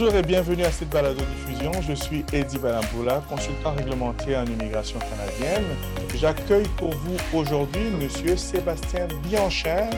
[0.00, 1.72] Bonjour et bienvenue à cette balado-diffusion.
[1.82, 5.66] Je suis Eddie Balamboula, consultant réglementaire en immigration canadienne.
[6.14, 8.08] J'accueille pour vous aujourd'hui M.
[8.38, 9.90] Sébastien Bianchin,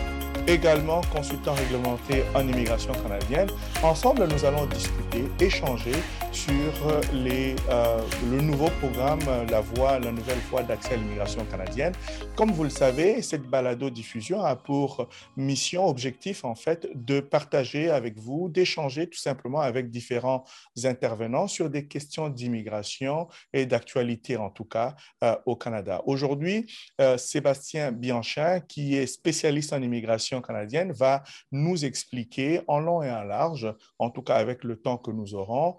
[0.49, 3.49] également consultant réglementé en immigration canadienne.
[3.85, 5.95] Ensemble, nous allons discuter, échanger
[6.33, 6.55] sur
[6.87, 11.93] euh, le nouveau programme La Voie, la nouvelle voie d'accès à l'immigration canadienne.
[12.37, 18.19] Comme vous le savez, cette balado-diffusion a pour mission, objectif en fait, de partager avec
[18.19, 20.45] vous, d'échanger tout simplement avec différents
[20.85, 26.03] intervenants sur des questions d'immigration et d'actualité en tout cas euh, au Canada.
[26.07, 33.03] Aujourd'hui, euh, Sébastien Bianchin, qui est spécialiste en immigration canadienne va nous expliquer en long
[33.03, 35.77] et en large, en tout cas avec le temps que nous aurons,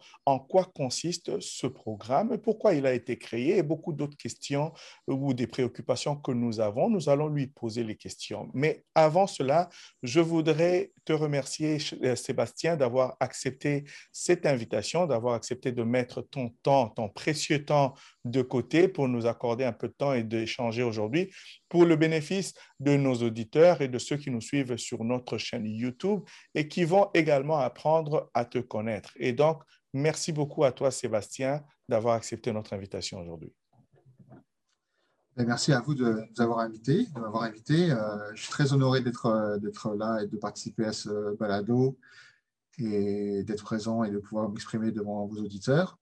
[0.48, 4.74] quoi consiste ce programme, pourquoi il a été créé et beaucoup d'autres questions
[5.08, 6.90] ou des préoccupations que nous avons.
[6.90, 8.50] Nous allons lui poser les questions.
[8.54, 9.70] Mais avant cela,
[10.04, 16.50] je voudrais te remercier, euh, Sébastien, d'avoir accepté cette invitation, d'avoir accepté de mettre ton
[16.64, 17.94] temps, ton précieux temps
[18.26, 21.32] de côté pour nous accorder un peu de temps et d'échanger aujourd'hui
[21.70, 25.66] pour le bénéfice de nos auditeurs et de ceux qui nous suivent sur notre chaîne
[25.66, 26.22] YouTube
[26.54, 29.12] et qui vont également apprendre à te connaître.
[29.18, 29.64] Et donc,
[29.94, 33.54] merci beaucoup à toi, Sébastien, d'avoir accepté notre invitation aujourd'hui.
[35.36, 37.08] Ben, merci à vous de nous avoir invités.
[37.08, 37.92] De m'avoir invité.
[37.92, 41.98] Euh, je suis très honoré euh, d'être là et de participer à ce balado
[42.78, 45.98] et d'être présent et de pouvoir m'exprimer devant vos auditeurs.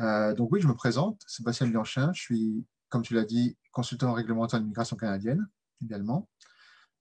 [0.00, 4.12] Euh, donc oui, je me présente, Sébastien Bianchin, je suis, comme tu l'as dit, consultant
[4.12, 5.46] réglementaire en immigration canadienne
[5.84, 6.28] également.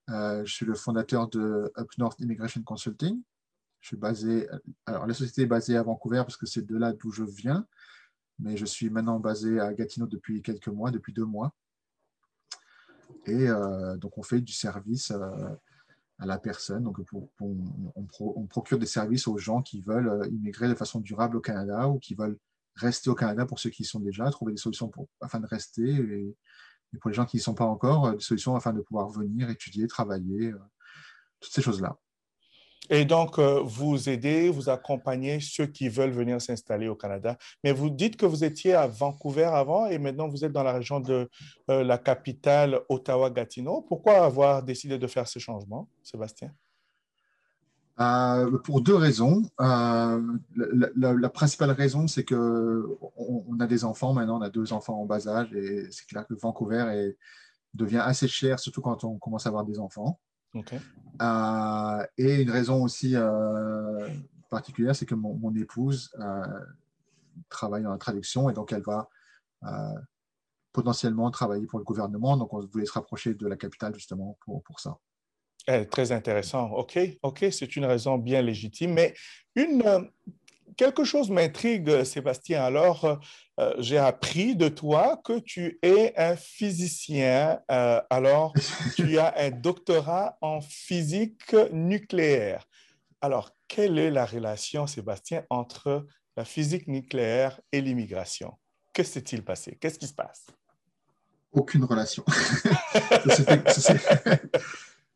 [0.08, 3.22] Je suis le fondateur de Up North Immigration Consulting.
[3.82, 4.48] Je suis basé,
[4.86, 7.66] alors la société est basée à Vancouver parce que c'est de là d'où je viens,
[8.40, 11.54] mais je suis maintenant basé à Gatineau depuis quelques mois, depuis deux mois.
[13.26, 16.84] Et euh, donc on fait du service à la personne.
[16.84, 17.00] Donc
[17.40, 22.00] on, procure des services aux gens qui veulent immigrer de façon durable au Canada ou
[22.00, 22.38] qui veulent
[22.76, 25.48] rester au Canada pour ceux qui y sont déjà, trouver des solutions pour, afin de
[25.48, 26.36] rester, et,
[27.00, 29.50] pour les gens qui n'y sont pas encore, euh, des solutions afin de pouvoir venir,
[29.50, 30.60] étudier, travailler, euh,
[31.40, 31.98] toutes ces choses-là.
[32.90, 37.38] Et donc, euh, vous aidez, vous accompagnez ceux qui veulent venir s'installer au Canada.
[37.64, 40.74] Mais vous dites que vous étiez à Vancouver avant et maintenant vous êtes dans la
[40.74, 41.30] région de
[41.68, 43.82] la capitale Ottawa-Gatineau.
[43.82, 46.52] Pourquoi avoir décidé de faire ce changement, Sébastien?
[48.00, 49.44] Euh, pour deux raisons.
[49.60, 50.22] Euh,
[50.96, 55.06] la, principale raison, c'est que on, a des enfants maintenant, on a deux enfants en
[55.06, 57.14] bas âge, et c'est clair que Vancouver
[57.74, 60.18] devient assez cher, surtout quand on commence à avoir des enfants.
[60.56, 63.16] Euh, et une raison aussi
[64.50, 66.12] particulière, c'est que mon, épouse
[67.50, 69.10] travaille dans la traduction, et donc elle va
[70.72, 72.38] potentiellement travailler pour le gouvernement.
[72.38, 74.98] Donc on voulait se rapprocher de la capitale justement pour, pour ça.
[75.68, 76.72] Eh, très intéressant.
[76.72, 78.94] OK, OK, c'est une raison bien légitime.
[78.94, 79.14] Mais
[79.56, 80.02] une, euh,
[80.80, 82.64] quelque chose m'intrigue, Sébastien.
[82.64, 83.20] Alors,
[83.60, 87.60] euh, j'ai appris de toi que tu es un physicien.
[87.70, 88.54] Euh, alors,
[88.96, 92.66] tu as un doctorat en physique nucléaire.
[93.20, 96.08] Alors, quelle est la relation, Sébastien, entre
[96.38, 98.54] la physique nucléaire et l'immigration?
[98.94, 99.78] Que s'est-il passé?
[99.82, 100.46] Qu'est-ce qui se passe?
[101.52, 102.24] Aucune relation.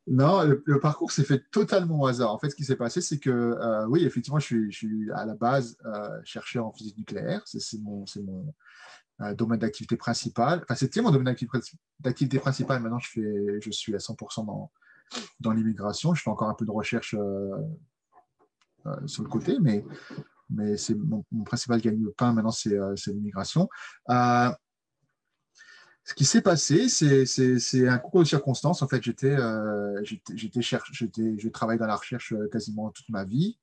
[0.08, 2.34] Non, le, parcours s'est fait totalement au hasard.
[2.34, 5.34] En fait, ce qui s'est passé, c'est que, euh, oui, effectivement, je suis, à la
[5.34, 7.42] base euh, chercheur en physique nucléaire.
[7.46, 8.04] C'est mon,
[9.22, 10.62] euh, domaine d'activité principal.
[10.64, 11.34] Enfin, c'était mon domaine
[12.00, 12.82] d'activité principal.
[12.82, 14.46] Maintenant, je, fais, je suis à 100%
[15.40, 16.14] dans, l'immigration.
[16.14, 17.16] Je fais encore un peu de recherche
[19.06, 19.86] sur le côté, mais,
[20.50, 22.78] mais c'est mon, mon, principal gagne-pain maintenant, c'est
[23.08, 23.70] l'immigration
[26.06, 28.82] ce qui s'est passé, c'est un concours de circonstances.
[28.82, 33.58] En fait, j'étais, euh, je travaille dans la recherche euh, quasiment toute ma vie.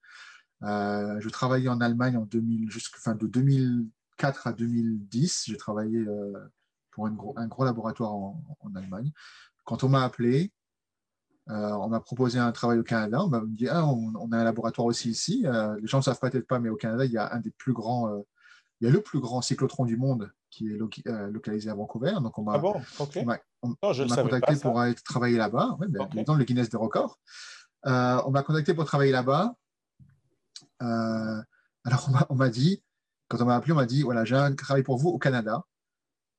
[0.62, 5.44] Euh, je travaillais en Allemagne en 2000, fin, de 2004 à 2010.
[5.48, 6.32] J'ai travaillé euh,
[6.92, 8.42] pour un gros, un gros laboratoire en,
[8.74, 9.12] Allemagne.
[9.64, 10.50] Quand on m'a appelé,
[11.46, 13.22] on m'a proposé un travail au Canada.
[13.22, 15.44] On m'a dit ah, on, a un laboratoire aussi ici.
[15.80, 17.72] les gens ne savent peut-être pas, mais au Canada, il y a un des plus
[17.72, 18.08] grands,
[18.80, 22.14] il y a le plus grand cyclotron du monde qui est euh, localisé à Vancouver.
[22.20, 22.58] Donc, on m'a
[24.22, 24.74] contacté pour
[25.04, 27.18] travailler là-bas, ouais, ben, dans le Guinness des records.
[27.86, 29.54] Euh, on m'a contacté pour travailler là-bas.
[30.82, 31.42] Euh,
[31.84, 32.82] alors, on m'a dit,
[33.28, 35.64] quand on m'a appelé, on m'a dit voilà, j'ai un travail pour vous au Canada.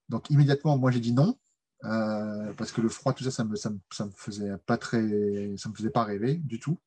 [0.09, 1.37] Donc, immédiatement, moi, j'ai dit non.
[1.81, 5.75] parce que le froid, tout ça, ça me, ça me, faisait pas très, ça me
[5.75, 6.79] faisait pas rêver du tout.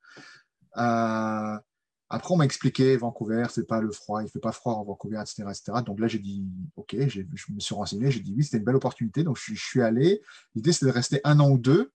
[2.10, 5.20] Après, on m'a expliqué Vancouver, c'est pas le froid, il fait pas froid en Vancouver,
[5.20, 5.44] etc.
[5.48, 5.78] etc.
[5.84, 6.44] Donc là, j'ai dit,
[6.76, 7.22] OK, je
[7.52, 9.24] me suis renseigné, j'ai dit oui, c'était une belle opportunité.
[9.24, 10.20] Donc je, suis allé.
[10.54, 11.92] L'idée, c'est de rester un an ou deux.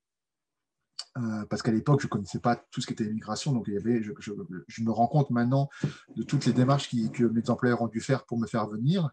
[1.17, 3.51] Euh, parce qu'à l'époque, je ne connaissais pas tout ce qui était immigration.
[3.51, 5.69] Donc, il y avait, je, me rends compte maintenant
[6.15, 9.09] de toutes les démarches que mes employeurs ont dû faire pour me faire venir.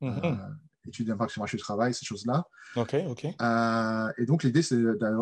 [0.00, 0.36] Mm
[0.84, 2.44] études d'impact sur le marché du travail, ces choses-là.
[2.74, 3.24] OK, OK.
[3.24, 4.76] et donc, l'idée, c'est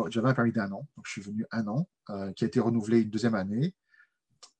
[0.09, 0.87] j'avais un permis d'un an.
[0.95, 1.87] Donc, je suis venu un an,
[2.35, 3.75] qui a été renouvelé une deuxième année.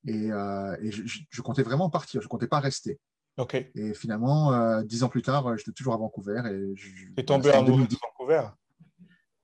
[0.06, 2.22] Et, je, comptais vraiment partir.
[2.22, 3.00] Je ne comptais pas rester.
[3.38, 3.56] OK.
[3.56, 6.42] Et finalement, dix ans plus tard, j'étais toujours à Vancouver.
[6.76, 8.50] Tu es tombé amoureux de Vancouver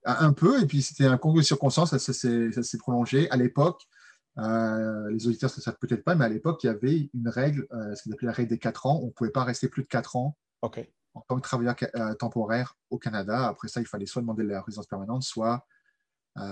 [0.07, 3.29] un peu, et puis c'était un concours de circonstances, ça, s'est prolongé.
[3.29, 3.81] À l'époque,
[4.37, 7.67] euh, les auditeurs ne savent peut-être pas, mais à l'époque, il y avait une règle,
[7.73, 8.99] euh, ce qu'on appelait la règle des 4 ans.
[9.01, 12.75] On ne pouvait pas rester plus de 4 ans en tant que travailleur euh, temporaire
[12.89, 13.47] au Canada.
[13.47, 15.65] Après ça, il fallait soit demander la résidence permanente, soit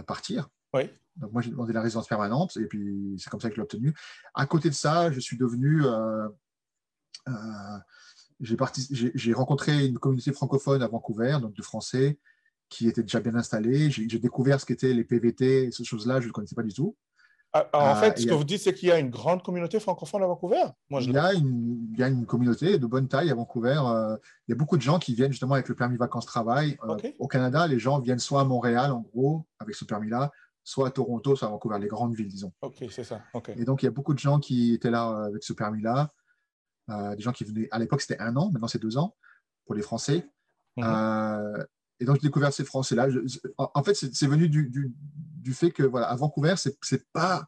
[0.08, 0.50] partir.
[0.76, 0.90] Oui.
[1.16, 3.64] Donc moi, j'ai demandé la résidence permanente, et puis c'est comme ça que je l'ai
[3.64, 3.94] obtenue.
[4.34, 5.84] À côté de ça, je suis devenu...
[8.40, 12.20] j'ai rencontré une communauté francophone à Vancouver, donc de Français,
[12.70, 13.90] qui était déjà bien installé.
[13.90, 16.96] J'ai découvert ce qu'étaient les PVT, ces choses-là, je ne connaissais pas du tout.
[17.58, 19.80] Ah, en euh, fait, ce que vous dites, c'est qu'il y a une grande communauté
[19.80, 23.08] francophone à Vancouver Moi, il, y a une, il, y a une, communauté de bonne
[23.08, 23.82] taille à Vancouver.
[23.86, 26.78] Euh, il y a beaucoup de gens qui viennent justement avec le permis vacances-travail.
[26.84, 30.32] Euh, au Canada, les gens viennent soit à Montréal, en gros, avec ce permis-là,
[30.66, 32.52] soit à Toronto, soit à Vancouver, les grandes villes, disons.
[32.62, 33.22] Ok, c'est ça.
[33.56, 36.12] Et donc, il y a beaucoup de gens qui étaient là avec ce permis-là.
[36.90, 39.16] des gens qui venaient, à l'époque, c'était un an, maintenant c'est deux ans
[39.66, 40.30] pour les Français.
[40.76, 41.66] Mhm.
[42.00, 43.08] Et donc, j'ai découvert ces Français-là.
[43.58, 47.48] En fait, c'est venu du, du, fait que, voilà, à Vancouver, c'est n'est pas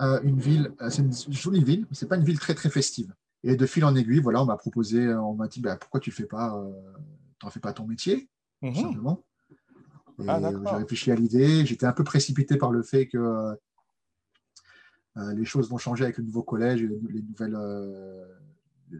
[0.00, 2.54] euh, une ville, euh, c'est une jolie ville, mais ce n'est pas une ville très,
[2.54, 3.12] très festive.
[3.42, 6.00] Et de fil en aiguille, voilà, on m'a proposé, euh, on m'a dit, bah, pourquoi
[6.00, 6.62] tu fais pas,
[7.50, 8.28] fais pas ton métier,
[8.62, 8.74] mhm.
[8.74, 9.24] simplement.
[10.28, 11.66] Ah, j'ai réfléchi à l'idée.
[11.66, 13.56] J'étais un peu précipité par le fait que
[15.34, 17.56] les choses vont changer avec le nouveau collège et les nouvelles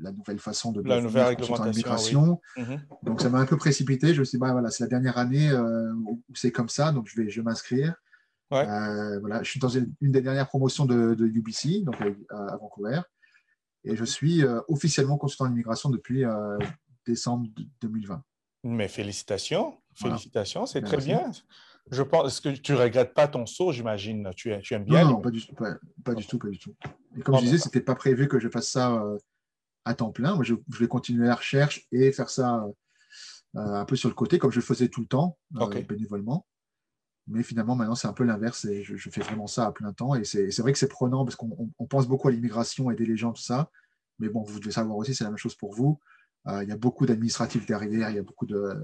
[0.00, 2.40] la nouvelle façon de la nouvelle réglementation.
[2.56, 2.81] Mhm.
[3.02, 4.14] Donc ça m'a un peu précipité.
[4.14, 6.93] Je me suis dit, bah, voilà, c'est la dernière année euh, où c'est comme ça,
[6.93, 7.94] donc je vais, je m'inscrire.
[8.52, 11.96] Euh, voilà, je suis dans une, des dernières promotions de, UBC, donc
[12.31, 13.00] à, Vancouver,
[13.84, 16.25] et je suis euh, officiellement consultant d'immigration depuis
[17.06, 17.49] décembre
[17.81, 18.22] 2020.
[18.64, 21.31] Mais félicitations, félicitations, c'est très bien.
[21.91, 24.31] Je pense que tu regrettes pas ton saut, j'imagine?
[24.37, 25.05] Tu, tu, aimes bien.
[25.05, 26.75] Non, pas, du tout, pas, du tout, pas du tout.
[27.17, 29.03] Et comme je disais, c'était pas prévu que je fasse ça
[29.85, 30.35] à temps plein.
[30.35, 32.65] Moi, je, vais continuer la recherche et faire ça
[33.57, 36.47] euh, un peu sur le côté, comme je le faisais tout le temps, euh, bénévolement.
[37.27, 40.15] Mais finalement, maintenant, c'est un peu l'inverse et je, fais vraiment ça à plein temps.
[40.15, 43.33] Et c'est vrai que c'est prenant parce qu'on pense beaucoup à l'immigration, aider les gens,
[43.33, 43.71] tout ça.
[44.19, 45.99] Mais bon, vous devez savoir aussi, c'est la même chose pour vous.
[46.49, 48.75] Euh, il y a beaucoup d'administratifs derrière, il y a beaucoup de,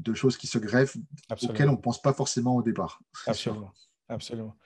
[0.00, 0.96] de choses qui se greffent
[1.42, 3.00] auxquelles on ne pense pas forcément au départ.
[3.26, 3.72] Absolument.
[4.08, 4.56] Absolument.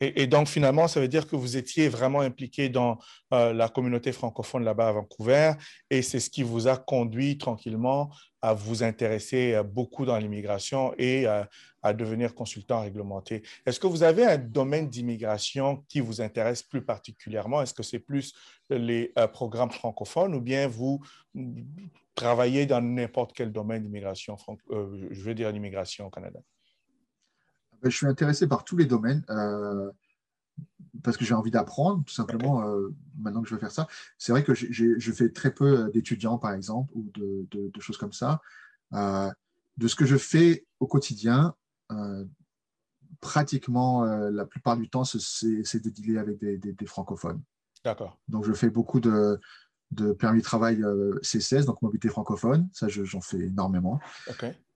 [0.00, 2.98] Et, donc, finalement, ça veut dire que vous étiez vraiment impliqué dans
[3.34, 5.52] euh, la communauté francophone là-bas à Vancouver
[5.90, 8.10] et c'est ce qui vous a conduit tranquillement
[8.40, 11.42] à vous intéresser euh, beaucoup dans l'immigration et euh,
[11.82, 13.42] à devenir consultant réglementé.
[13.66, 17.60] Est-ce que vous avez un domaine d'immigration qui vous intéresse plus particulièrement?
[17.60, 18.34] Est-ce que c'est plus
[18.70, 21.00] les programmes francophones ou bien vous
[22.14, 24.36] travaillez dans n'importe quel domaine d'immigration,
[24.70, 26.40] je veux dire l'immigration au Canada?
[27.82, 29.90] Ben, je suis intéressé par tous les domaines euh,
[31.02, 32.88] parce que j'ai envie d'apprendre, tout simplement, euh,
[33.18, 33.86] maintenant que je vais faire ça.
[34.18, 38.40] C'est vrai que je fais très peu d'étudiants, par exemple, ou de, choses comme ça.
[38.94, 39.30] Euh,
[39.76, 41.54] de ce que je fais au quotidien,
[43.20, 47.40] pratiquement la plupart du temps, c'est de dealer avec des, francophones.
[47.84, 48.18] D'accord.
[48.26, 49.38] Donc, je fais beaucoup de,
[50.18, 50.80] permis de travail
[51.22, 52.68] C16, donc mobilité francophone.
[52.72, 54.00] Ça, j'en fais énormément.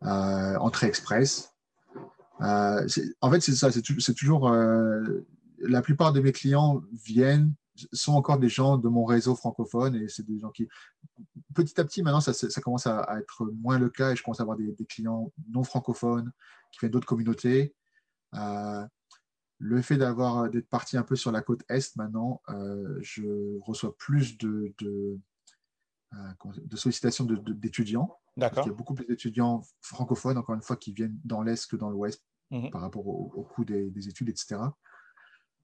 [0.02, 1.51] entrée express,
[2.42, 2.86] euh,
[3.20, 4.48] en fait, c'est ça, c'est toujours.
[4.48, 5.20] Euh,
[5.58, 7.54] la plupart de mes clients viennent,
[7.92, 10.68] sont encore des gens de mon réseau francophone et c'est des gens qui.
[11.54, 14.40] Petit à petit, maintenant, ça, ça commence à, être moins le cas et je commence
[14.40, 16.32] à avoir des, clients non francophones
[16.72, 17.74] qui viennent d'autres communautés.
[18.34, 18.84] Euh,
[19.58, 22.42] le fait d'avoir d'être parti un peu sur la côte est maintenant,
[23.00, 25.18] je reçois plus de, de,
[26.12, 28.18] de sollicitations d'étudiants.
[28.36, 28.64] D'accord.
[28.66, 31.76] Il y a beaucoup plus d'étudiants francophones, encore une fois, qui viennent dans l'Est que
[31.76, 32.70] dans l'Ouest Mhm.
[32.70, 34.60] par rapport au, coût des, études, etc.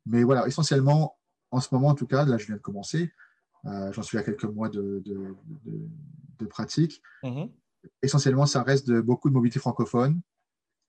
[0.06, 1.18] Mais voilà, essentiellement,
[1.50, 3.12] en ce moment, en tout cas, là, je viens de commencer.
[3.66, 7.02] Euh, j'en suis à quelques mois de, de, pratique.
[7.22, 7.50] Mhm.
[8.02, 10.22] Essentiellement, ça reste de, beaucoup de mobilité francophone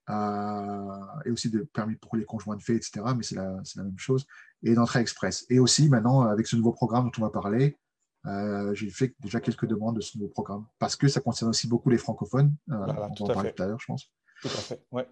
[0.08, 3.02] euh, et aussi de permis pour les conjoints de fait, etc.
[3.14, 4.26] Mais c'est la, la, même chose.
[4.62, 5.44] Et d'entrée express.
[5.50, 7.78] Et aussi, maintenant, avec ce nouveau programme dont on va parler,
[8.26, 11.68] euh, j'ai fait déjà quelques demandes de ce nouveau programme parce que ça concerne aussi
[11.68, 12.54] beaucoup les francophones.
[12.68, 14.10] on va en parler tout à l'heure, je pense.
[14.40, 15.06] Tout à fait, ouais.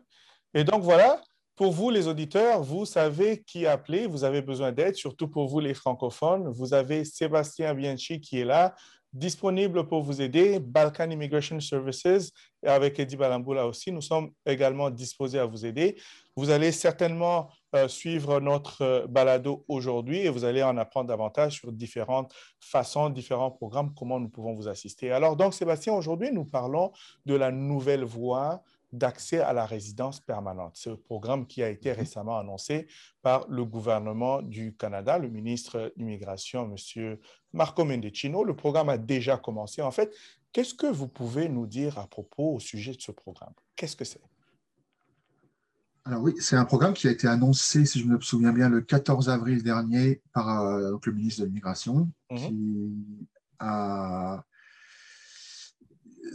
[0.55, 1.21] Et donc voilà,
[1.57, 5.61] pour vous les auditeurs, vous savez qui appeler, vous avez besoin d'aide, surtout pour vous
[5.61, 6.49] les francophones.
[6.49, 8.75] Vous avez Sébastien Bianchi qui est là
[9.12, 10.61] disponible pour vous aider.
[10.61, 15.97] Balkan Immigration Services, et avec Eddie Balamboula aussi, nous sommes également disposés à vous aider.
[16.37, 21.55] Vous allez certainement euh, suivre notre euh, balado aujourd'hui et vous allez en apprendre davantage
[21.55, 25.11] sur différentes façons, différents programmes, comment nous pouvons vous assister.
[25.11, 26.93] Alors, donc, Sébastien, aujourd'hui, nous parlons
[27.26, 30.73] de la nouvelle voie d'accès à la résidence permanente.
[30.76, 32.87] C'est programme qui a été récemment annoncé
[33.23, 37.16] par le gouvernement du Canada, le ministre de l'Immigration, M.
[37.52, 38.45] Marco Mendicino.
[38.45, 39.83] Le programme a déjà commencé.
[39.83, 40.14] En fait,
[40.52, 43.52] qu'est-ce que vous pouvez nous dire à propos au sujet de ce programme?
[43.76, 44.23] Qu'est-ce que c'est?
[46.04, 48.80] Alors oui, c'est un programme qui a été annoncé, si je me souviens bien, le
[48.80, 52.38] 14 avril dernier par euh, le ministre de l'Immigration, mhm.
[52.38, 53.28] qui
[53.59, 54.42] a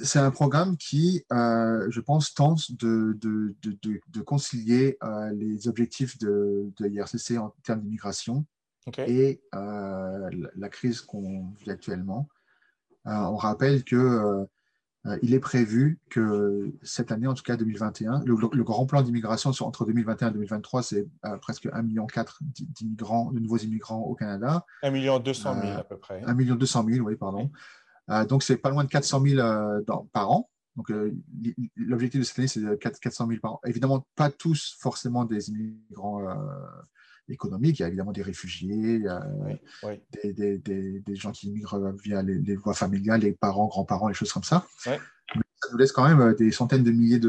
[0.01, 6.17] c'est un programme qui, euh, je pense, tente de, de, de, concilier euh, les objectifs
[6.17, 8.45] de, l'IRCC en termes d'immigration
[8.97, 12.27] et euh, la, crise qu'on vit actuellement.
[13.05, 14.45] on rappelle que
[15.21, 19.85] il est prévu que cette année, en tout cas 2021, le, grand plan d'immigration entre
[19.85, 21.07] 2021 et 2023, c'est
[21.41, 22.07] presque 1,4 million
[22.53, 24.65] d'immigrants, de nouveaux immigrants au Canada.
[24.81, 26.23] 1 million 200 000 à peu près.
[26.25, 27.51] 1 million 200 000, oui, pardon.
[28.27, 29.81] Donc, c'est pas loin de 400 000 euh,
[30.11, 30.49] par an.
[30.75, 31.15] Donc, euh,
[31.75, 33.59] l'objectif de cette année, c'est 400 000 par an.
[33.65, 36.25] Évidemment, pas tous forcément des immigrants
[37.29, 37.79] économiques.
[37.79, 39.03] Il y a évidemment des réfugiés,
[40.23, 44.65] Des, gens qui immigrent via les, voies familiales, les parents, grands-parents, les choses comme ça.
[45.35, 47.21] Mais ça nous laisse quand même des centaines de milliers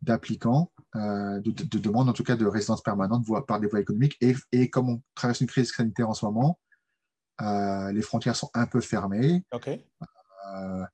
[0.00, 4.16] d'applicants, de, de, demandes en tout cas de résidence permanente par des voies économiques.
[4.22, 6.58] Et, et, comme on traverse une crise sanitaire en ce moment,
[7.42, 9.44] euh, les frontières sont un peu fermées.
[9.54, 10.84] Euh,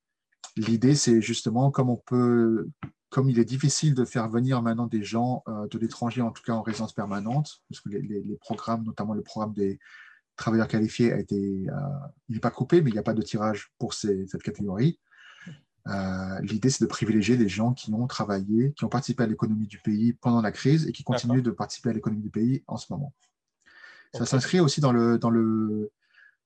[0.57, 2.69] l'idée, c'est justement comme on peut,
[3.09, 6.43] comme il est difficile de faire venir maintenant des gens euh, de l'étranger, en tout
[6.43, 9.79] cas en résidence permanente, parce que les, programmes, notamment le programme des
[10.35, 11.69] travailleurs qualifiés, a été, il
[12.29, 14.99] n'est pas coupé, mais il n'y a pas de tirage pour cette catégorie.
[16.41, 19.77] L'idée, c'est de privilégier des gens qui ont travaillé, qui ont participé à l'économie du
[19.77, 22.91] pays pendant la crise et qui continuent de participer à l'économie du pays en ce
[22.91, 23.13] moment.
[24.15, 25.91] Ça s'inscrit aussi dans le, dans le,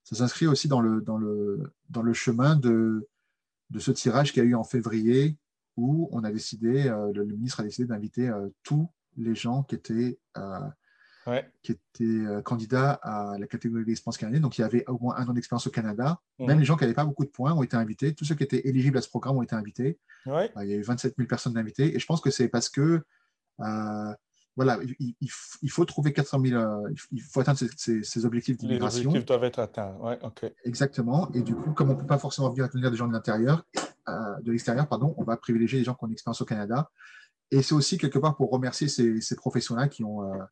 [0.07, 3.09] ça s'inscrit aussi dans le, dans le, dans le chemin de,
[3.71, 5.37] de ce tirage qu'il y a eu en février
[5.75, 9.75] où on a décidé, euh, le, ministre a décidé d'inviter euh, tous les gens qui
[9.75, 14.43] étaient, euh, qui étaient candidats à la catégorie d'expérience canadienne.
[14.43, 16.21] Donc, il y avait au moins un an d'expérience au Canada.
[16.39, 16.47] Mhm.
[16.47, 18.15] Même les gens qui n'avaient pas beaucoup de points ont été invités.
[18.15, 19.99] Tous ceux qui étaient éligibles à ce programme ont été invités.
[20.25, 21.93] il y a eu 27 000 personnes invitées.
[21.93, 23.03] Et je pense que c'est parce que
[24.57, 29.01] voilà, il, faut trouver 400 000, euh, il faut atteindre ces, objectifs d'immigration.
[29.01, 30.51] Les objectifs doivent être atteints, oui, OK.
[30.65, 31.31] Exactement.
[31.33, 33.63] Et du coup, comme on ne peut pas forcément venir tenir des gens de l'intérieur,
[34.09, 36.89] euh, de l'extérieur, pardon, on va privilégier les gens qui ont une expérience au Canada.
[37.51, 40.43] Et c'est aussi quelque part pour remercier ces, ces professionnels qui ont, euh,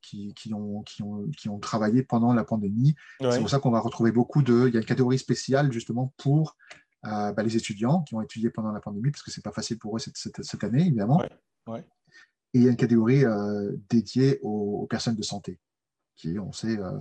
[0.00, 2.94] qui, ont, qui, ont, qui ont travaillé pendant la pandémie.
[3.18, 4.68] C'est pour ça qu'on va retrouver beaucoup de.
[4.68, 6.56] Il y a une catégorie spéciale justement pour
[7.02, 9.80] bah, les étudiants qui ont étudié pendant la pandémie, parce que ce n'est pas facile
[9.80, 11.20] pour eux cette, cette, année, évidemment.
[11.66, 11.84] Ouais.
[12.54, 15.58] Et il y a une catégorie euh, dédiée aux, personnes de santé,
[16.14, 16.98] qui, on sait, euh,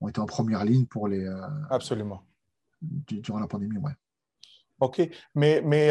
[0.00, 1.24] ont été en première ligne pour les.
[1.24, 2.22] Euh, Absolument.
[2.80, 3.92] durant la pandémie, ouais.
[4.78, 5.02] OK.
[5.34, 5.90] Mais, mais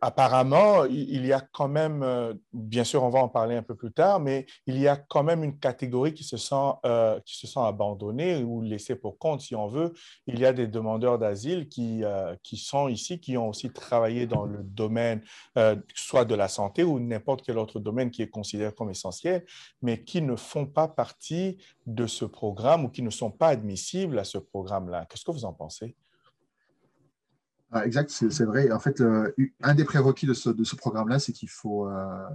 [0.00, 3.74] apparemment, il y a quand même, euh, bien sûr, on va en parler un peu
[3.74, 7.36] plus tard, mais il y a quand même une catégorie qui se sent, euh, qui
[7.36, 9.92] se sent abandonnée ou laissée pour compte, si on veut.
[10.26, 14.26] Il y a des demandeurs d'asile qui, euh, qui sont ici, qui ont aussi travaillé
[14.26, 15.22] dans le domaine
[15.94, 19.44] soit de la santé ou n'importe quel autre domaine qui est considéré comme essentiel,
[19.80, 24.18] mais qui ne font pas partie de ce programme ou qui ne sont pas admissibles
[24.18, 25.06] à ce programme-là.
[25.06, 25.94] Qu'est-ce que vous en pensez?
[27.74, 28.70] Ah, exact, c'est vrai.
[28.70, 29.02] En fait,
[29.62, 32.28] un des prérequis de ce, de ce programme-là, c'est qu'il faut, euh,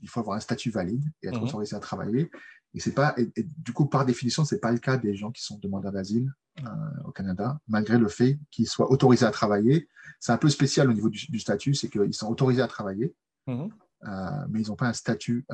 [0.00, 1.44] il faut avoir un statut valide et être mhm.
[1.44, 2.30] autorisé à travailler.
[2.72, 5.32] Et, c'est pas, et, du coup, par définition, ce n'est pas le cas des gens
[5.32, 6.70] qui sont demandeurs d'asile euh,
[7.04, 9.86] au Canada, malgré le fait qu'ils soient autorisés à travailler.
[10.18, 13.14] C'est un peu spécial au niveau du, statut, c'est qu'ils sont autorisés à travailler,
[13.48, 13.68] mhm.
[14.04, 15.44] euh, mais ils n'ont pas un statut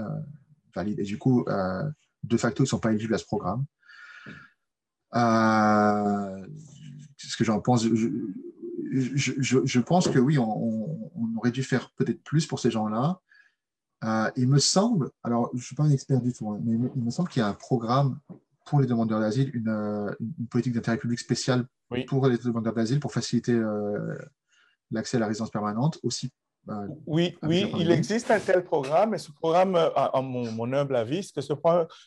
[0.73, 1.01] valide.
[1.01, 1.45] Et du coup,
[2.23, 3.65] de facto, ils ne sont pas éligibles à ce programme.
[7.17, 7.83] ce que j'en pense.
[7.83, 8.09] Je,
[8.93, 10.99] je, pense que oui, on,
[11.37, 13.21] aurait dû faire peut-être plus pour ces gens-là.
[14.05, 16.75] Euh, il me semble, alors je ne suis pas un expert du tout, hein, mais
[16.75, 18.19] il me semble qu'il y a un programme
[18.67, 20.13] pour les demandeurs d'asile, une, euh,
[20.51, 21.67] politique d'intérêt public spéciale
[22.09, 24.19] pour les demandeurs d'asile pour faciliter euh,
[24.91, 26.31] l'accès à la résidence permanente, aussi
[27.07, 31.23] oui, oui, il existe un tel programme, et ce programme, euh, à, mon, humble avis,
[31.23, 31.55] c'est que ce,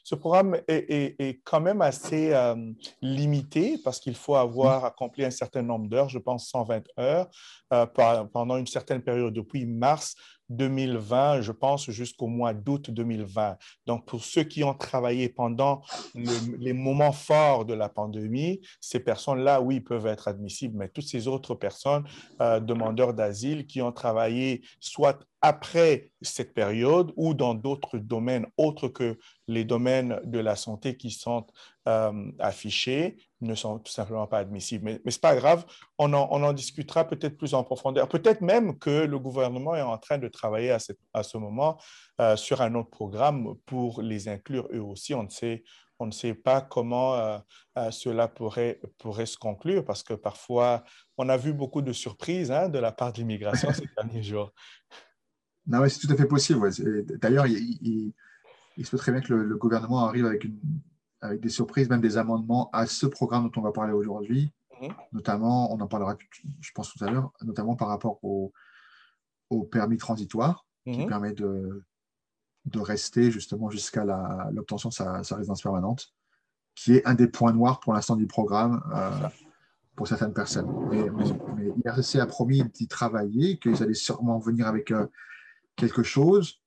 [0.04, 2.56] ce programme est, quand même assez euh,
[3.02, 7.28] limité parce qu'il faut avoir accompli un certain nombre d'heures, je pense 120 heures,
[7.74, 7.86] euh,
[8.34, 10.16] pendant une certaine période, depuis mars
[10.50, 13.58] 2020, je pense, jusqu'au mois d'août 2020.
[13.86, 15.82] Donc, pour ceux qui ont travaillé pendant
[16.16, 21.28] les moments forts de la pandémie, ces personnes-là, oui, peuvent être admissibles, mais toutes ces
[21.28, 22.04] autres personnes,
[22.42, 28.90] euh, demandeurs d'asile, qui ont travaillé soit après cette période ou dans d'autres domaines autres
[28.90, 31.46] que les domaines de la santé qui sont
[31.90, 34.86] euh, affichés ne sont tout simplement pas admissibles.
[34.86, 35.66] Mais, mais ce n'est pas grave,
[35.98, 38.08] on en, on en discutera peut-être plus en profondeur.
[38.08, 40.78] Peut-être même que le gouvernement est en train de travailler à,
[41.14, 41.80] à ce moment
[42.22, 45.16] euh, sur un autre programme pour les inclure eux aussi.
[45.16, 45.64] On ne sait,
[45.98, 47.40] on ne sait pas comment euh,
[47.90, 50.84] cela pourrait, pourrait se conclure parce que parfois,
[51.18, 54.54] on a vu beaucoup de surprises hein, de la part de l'immigration ces derniers jours.
[55.66, 56.70] Non, c'est tout à fait possible.
[57.20, 58.14] D'ailleurs, il,
[58.84, 60.60] se peut très bien que le, gouvernement arrive avec, une,
[61.22, 64.52] avec, des surprises, même des amendements à ce programme dont on va parler aujourd'hui.
[64.82, 64.94] Mhm.
[65.14, 66.18] Notamment, on en parlera,
[66.62, 68.54] je pense, tout à l'heure, notamment par rapport au,
[69.50, 71.08] au permis transitoire qui mhm.
[71.08, 71.84] permet de,
[72.66, 74.06] de rester justement jusqu'à
[74.52, 76.14] l'obtention de sa, résidence permanente,
[76.76, 78.82] qui est un des points noirs pour l'instant du programme.
[78.94, 79.28] Euh,
[80.00, 80.72] pour certaines personnes.
[80.90, 85.08] Mais, mais, l'IRC a promis d'y travailler, qu'ils allaient sûrement venir avec euh,
[85.76, 86.59] quelque chose.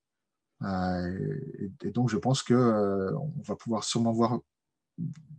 [0.64, 1.40] Euh,
[1.82, 3.12] et, donc, je pense qu'on euh,
[3.44, 4.38] va pouvoir sûrement voir,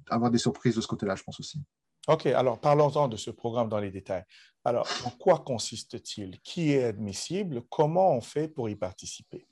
[0.10, 1.62] avoir des surprises de ce côté-là, je pense aussi.
[2.08, 4.26] OK, alors parlons-en de ce programme dans les détails.
[4.66, 6.40] Alors, en quoi consiste-t-il?
[6.42, 7.62] Qui est admissible?
[7.70, 9.46] Comment on fait pour y participer?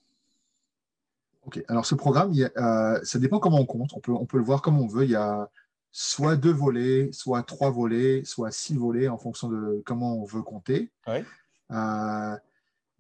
[1.44, 3.92] OK, alors ce programme, euh, ça dépend comment on compte.
[3.94, 5.06] On peut, on peut le voir comme on veut.
[5.06, 5.50] Il y a
[5.92, 10.44] soit deux volets, soit trois volets, soit six volets en fonction de comment on veut
[10.44, 10.92] compter.
[11.08, 11.24] Oui.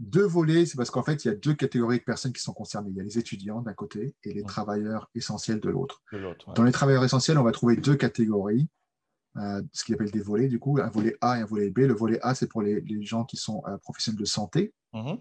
[0.01, 2.53] Deux volets, c'est parce qu'en fait, il y a deux catégories de personnes qui sont
[2.53, 2.89] concernées.
[2.89, 6.01] Il y a les étudiants d'un côté et les travailleurs essentiels de l'autre.
[6.55, 8.67] Dans les travailleurs essentiels, on va trouver deux catégories,
[9.37, 11.79] euh, ce qu'ils appellent des volets, du coup, un volet A et un volet B.
[11.81, 14.73] Le volet A, c'est pour les, gens qui sont euh, professionnels de santé.
[14.93, 15.19] Mm-hmm.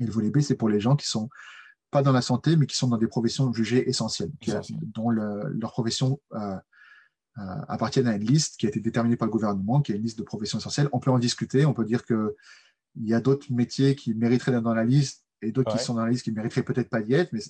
[0.00, 1.30] Et le volet B, c'est pour les gens qui sont
[1.90, 4.30] pas dans la santé, mais qui sont dans des professions jugées essentielles,
[4.82, 6.56] dont leur profession euh,
[7.36, 10.18] appartiennent à une liste qui a été déterminée par le gouvernement, qui est une liste
[10.18, 10.90] de professions essentielles.
[10.92, 12.36] On peut en discuter, on peut dire que
[12.96, 15.94] il y a d'autres métiers qui mériteraient d'être dans la liste et d'autres qui sont
[15.94, 17.40] dans la liste qui mériteraient peut-être pas d'y être, mais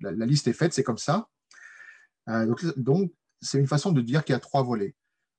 [0.00, 1.28] la, liste est faite, c'est comme ça.
[2.28, 4.94] Euh, donc, c'est une façon de dire qu'il y a trois volets.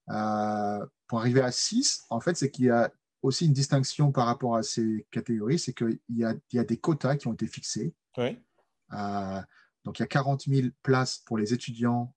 [0.09, 4.27] Euh, pour arriver à six, en fait, c'est qu'il y a aussi une distinction par
[4.27, 7.93] rapport à ces catégories, c'est qu'il y, y a, des quotas qui ont été fixés.
[8.17, 9.41] Euh,
[9.83, 12.13] donc, il y a 40 000 places pour les étudiants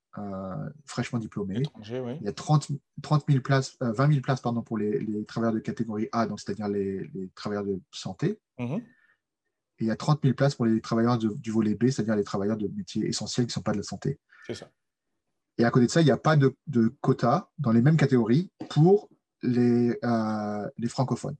[0.84, 1.62] fraîchement diplômés.
[1.84, 2.68] Il y a 30,
[3.02, 6.40] 30 000 places, 20 euh, 000 places pardon, pour les, travailleurs de catégorie A, donc
[6.40, 8.40] c'est-à-dire les, travailleurs de santé.
[8.58, 8.78] Mm-hmm.
[9.80, 12.24] Et il y a 30 000 places pour les travailleurs du volet B, c'est-à-dire les
[12.24, 14.18] travailleurs de métiers essentiels qui ne sont pas de la santé.
[14.46, 14.70] C'est ça.
[15.58, 16.54] Et à côté de ça, il n'y a pas de,
[17.00, 19.08] quota dans les mêmes catégories pour
[19.42, 21.36] les, euh, les francophones.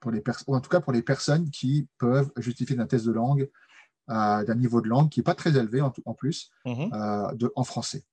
[0.00, 3.12] Pour les ou en tout cas pour les personnes qui peuvent justifier d'un test de
[3.12, 3.48] langue
[4.08, 6.90] d'un niveau de langue qui n'est pas très élevé en, plus mhm.
[6.92, 8.04] euh, de, en français.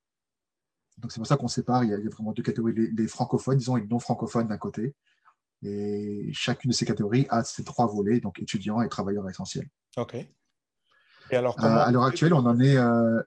[0.98, 3.78] Donc c'est pour ça qu'on sépare, il y, a, vraiment deux catégories, les, francophones, disons,
[3.78, 4.96] et les non francophones d'un côté.
[5.62, 9.68] Et chacune de ces catégories a ses trois volets, donc étudiants et travailleurs essentiels.
[9.98, 10.16] OK.
[11.32, 13.22] Et alors, euh, à l'heure actuelle, on en est, euh,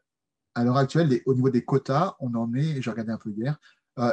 [0.55, 3.59] à l'heure actuelle, au niveau des quotas, on en est, j'ai regardé un peu hier,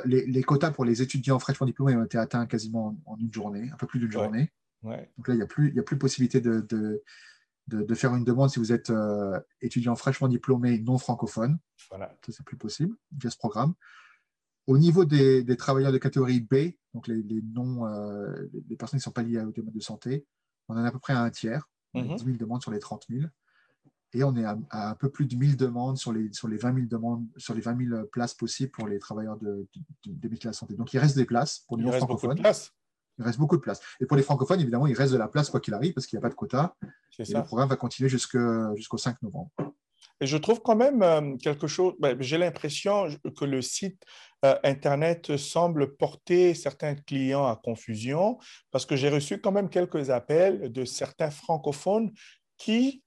[0.05, 3.77] les, quotas pour les étudiants fraîchement diplômés ont été atteints quasiment en, une journée, un
[3.77, 4.51] peu plus d'une journée.
[4.83, 7.03] Donc là, il n'y a, plus, a plus possibilité de, de,
[7.95, 11.59] faire une demande si vous êtes euh, étudiant fraîchement diplômé non francophone.
[11.89, 12.07] Voilà.
[12.25, 13.73] Ça, c'est plus possible via ce programme.
[14.67, 18.99] Au niveau des, des travailleurs de catégorie B, donc les, les non, euh, les personnes
[18.99, 20.25] qui ne sont pas liées au domaine de santé,
[20.67, 22.37] on en a à peu près un tiers, 10 000 mhm.
[22.37, 23.25] demandes sur les 30 000.
[24.13, 26.73] Et on est à, un peu plus de 1000 demandes sur les, sur les 20
[26.73, 29.67] 000 demandes, sur les 20 000 places possibles pour les travailleurs de,
[30.05, 30.75] de, de, de la santé.
[30.75, 32.41] Donc il reste des places pour les non francophones.
[33.19, 33.79] Il reste beaucoup de place.
[33.99, 36.17] Et pour les francophones, évidemment, il reste de la place quoi qu'il arrive parce qu'il
[36.17, 36.75] n'y a pas de quota.
[37.19, 39.51] Et le programme va continuer jusqu'au 5 novembre.
[40.21, 44.03] Et je trouve quand même euh, quelque chose, ben, j'ai l'impression que le site
[44.43, 48.37] euh, Internet semble porter certains clients à confusion
[48.71, 52.11] parce que j'ai reçu quand même quelques appels de certains francophones
[52.57, 53.03] qui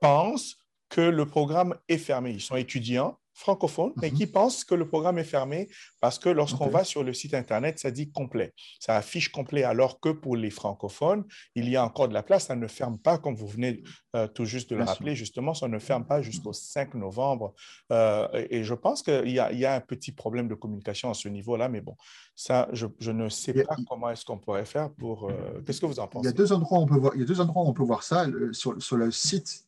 [0.00, 0.56] pensent
[0.90, 2.32] que le programme est fermé.
[2.32, 4.16] Ils sont étudiants, francophones, mais mhm.
[4.16, 5.68] qui pensent que le programme est fermé
[6.00, 8.52] parce que lorsqu'on va sur le site Internet, ça dit complet.
[8.80, 12.46] Ça affiche complet, alors que pour les francophones, il y a encore de la place.
[12.46, 13.82] Ça ne ferme pas, comme vous venez
[14.14, 17.54] euh, tout juste de le rappeler, justement, ça ne ferme pas jusqu'au 5 novembre.
[17.90, 21.28] Euh, et je pense qu'il y, y, a un petit problème de communication à ce
[21.28, 21.96] niveau-là, mais bon,
[22.34, 25.30] ça, je, je ne sais pas comment est-ce qu'on pourrait faire pour...
[25.30, 26.28] Euh, qu'est-ce que vous en pensez?
[26.28, 27.68] Il y a deux endroits où on peut voir, il y a deux endroits où
[27.68, 28.26] on peut voir ça.
[28.52, 29.64] sur, sur le site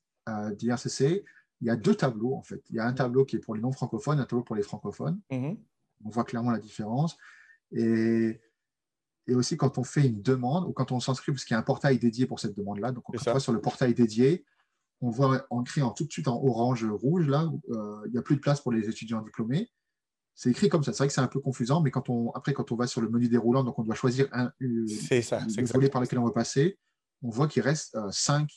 [0.59, 1.23] d'IRCC,
[1.61, 2.63] il y a deux tableaux en fait.
[2.71, 4.63] Il y a un tableau qui est pour les non francophones, un tableau pour les
[4.63, 5.21] francophones.
[5.31, 5.59] Mm-hmm.
[6.05, 7.17] On voit clairement la différence.
[7.73, 8.41] Et
[9.27, 11.61] et aussi quand on fait une demande ou quand on s'inscrit, parce qu'il y a
[11.61, 12.93] un portail dédié pour cette demande-là.
[12.93, 14.45] Donc, on va sur le portail dédié,
[15.01, 18.37] on voit en, tout de suite en orange rouge, là, euh, il n'y a plus
[18.37, 19.71] de place pour les étudiants diplômés.
[20.35, 20.93] C'est écrit comme ça.
[20.93, 23.01] C'est vrai que c'est un peu confusant, mais quand on, après, quand on va sur
[23.01, 24.53] le menu déroulant, donc on doit choisir un,
[25.23, 26.79] ça, le volet par lequel on veut passer,
[27.23, 28.51] on voit qu'il reste euh, cinq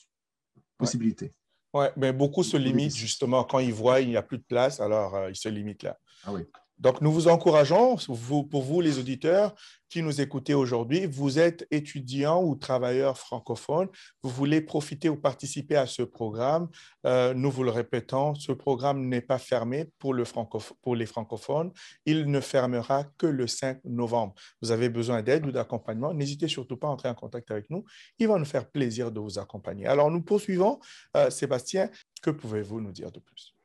[0.77, 1.33] possibilités.
[1.73, 4.79] Oui, mais beaucoup se limitent justement quand ils voient qu'il n'y a plus de place,
[4.79, 5.97] alors euh, ils se limitent là.
[6.23, 6.43] Ah oui.
[6.79, 9.55] Donc, nous vous encourageons, pour vous les auditeurs
[9.89, 13.87] qui nous écoutez aujourd'hui, vous êtes étudiant ou travailleur francophone,
[14.21, 16.69] vous voulez profiter ou participer à ce programme,
[17.05, 20.23] euh, nous vous le répétons, ce programme n'est pas fermé pour, le
[20.81, 21.71] pour les francophones,
[22.05, 24.35] il ne fermera que le 5 novembre.
[24.61, 27.83] Vous avez besoin d'aide ou d'accompagnement, n'hésitez surtout pas à entrer en contact avec nous,
[28.19, 29.87] il va nous faire plaisir de vous accompagner.
[29.87, 30.79] Alors, nous poursuivons.
[31.15, 31.89] Euh, Sébastien,
[32.21, 33.56] que pouvez-vous nous dire de plus?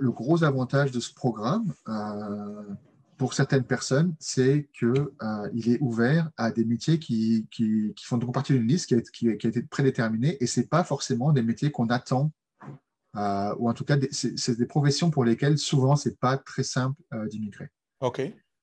[0.00, 2.62] Le, gros avantage de ce programme, euh,
[3.16, 8.32] pour certaines personnes, c'est qu'il euh, est ouvert à des métiers qui, qui, font donc
[8.32, 11.42] partie d'une liste qui a, qui, a, été prédéterminée et ce n'est pas forcément des
[11.42, 12.32] métiers qu'on attend,
[13.16, 16.62] euh, ou en tout cas, c'est des professions pour lesquelles souvent, ce n'est pas très
[16.62, 17.68] simple d'immigrer.
[18.00, 18.20] OK.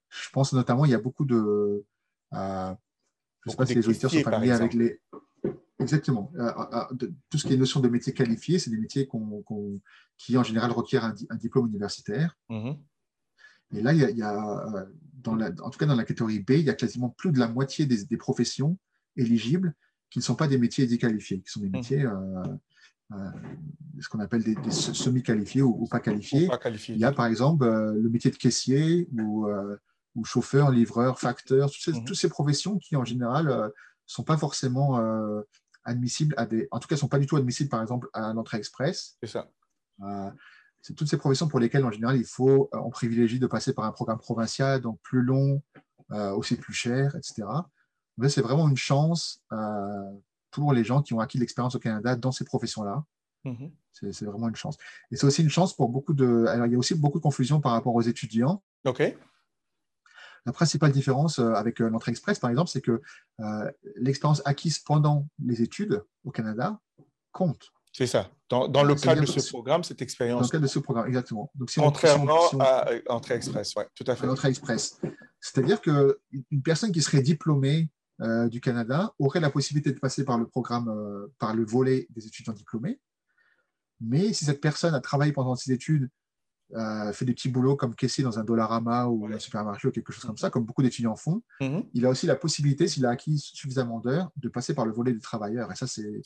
[0.09, 1.83] Je pense notamment, il y a beaucoup de...
[2.31, 5.01] je ne sais pas si les auditeurs sont familiers avec les,
[5.79, 6.31] Exactement.
[6.35, 9.09] Euh, euh, euh, tout ce qui est notion de métier qualifié, c'est des métiers
[10.17, 12.37] qui en général requièrent un, diplôme universitaire.
[12.49, 12.79] Mm-hmm.
[13.73, 16.61] Et là, il y a, dans la, en tout cas dans la catégorie B, il
[16.61, 18.77] y a quasiment plus de la moitié des, professions
[19.17, 19.73] éligibles
[20.09, 21.71] qui ne sont pas des métiers déqualifiés, qui sont des mm-hmm.
[21.71, 22.05] métiers,
[23.99, 26.47] ce qu'on appelle des, semi-qualifiés ou, pas qualifiés.
[26.89, 29.47] Il y a par exemple le métier de caissier ou,
[30.13, 32.05] ou chauffeur, livreur, facteur, toutes ces, mm-hmm.
[32.05, 33.69] toutes ces, professions qui en général ne
[34.05, 35.01] sont pas forcément
[35.85, 36.67] admissibles à des.
[36.71, 39.17] En tout cas, ne sont pas du tout admissibles, par exemple, à l'entrée express.
[39.21, 39.49] C'est ça.
[40.01, 40.31] Euh,
[40.81, 43.73] c'est toutes ces professions pour lesquelles, en général, il faut, euh, on privilégie de passer
[43.73, 45.61] par un programme provincial, donc plus long,
[46.11, 47.47] euh, aussi plus cher, etc.
[48.17, 49.43] Mais c'est vraiment une chance
[50.51, 53.03] pour les gens qui ont acquis l'expérience au Canada dans ces professions-là.
[53.45, 53.71] Mm-hmm.
[54.11, 54.77] C'est vraiment une chance.
[55.11, 56.45] Et c'est aussi une chance pour beaucoup de.
[56.47, 58.63] Alors, il y a aussi beaucoup de confusion par rapport aux étudiants.
[58.85, 59.01] OK.
[60.45, 63.01] La principale différence euh, avec euh, l'entrée express, par exemple, c'est que
[63.39, 66.79] euh, l'expérience acquise pendant les études au Canada
[67.31, 67.71] compte.
[67.91, 68.29] C'est ça.
[68.49, 70.41] Dans, le cadre de ce programme, cette expérience.
[70.41, 71.49] Dans le cadre de ce programme, exactement.
[71.55, 74.27] Donc, Contrairement à l'entrée express, oui, tout à fait.
[74.27, 74.99] L'entrée express.
[75.39, 77.89] C'est-à-dire qu'une personne qui serait diplômée
[78.47, 80.93] du Canada aurait la possibilité de passer par le programme,
[81.39, 82.99] par le volet des étudiants diplômés.
[84.01, 86.09] Mais si cette personne a travaillé pendant ses études
[86.73, 90.11] euh, fait des petits boulots comme caissier dans un Dollarama ou un supermarché ou quelque
[90.11, 91.83] chose comme ça, comme beaucoup d'étudiants font, mhm.
[91.93, 95.13] il a aussi la possibilité, s'il a acquis suffisamment d'heures, de passer par le volet
[95.13, 95.71] des travailleurs.
[95.71, 96.21] Et ça, c'est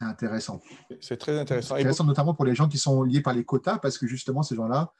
[0.00, 0.60] intéressant.
[1.00, 1.76] C'est très intéressant.
[1.76, 4.56] intéressant notamment pour les gens qui sont liés par les quotas, parce que justement, ces
[4.56, 4.92] gens-là,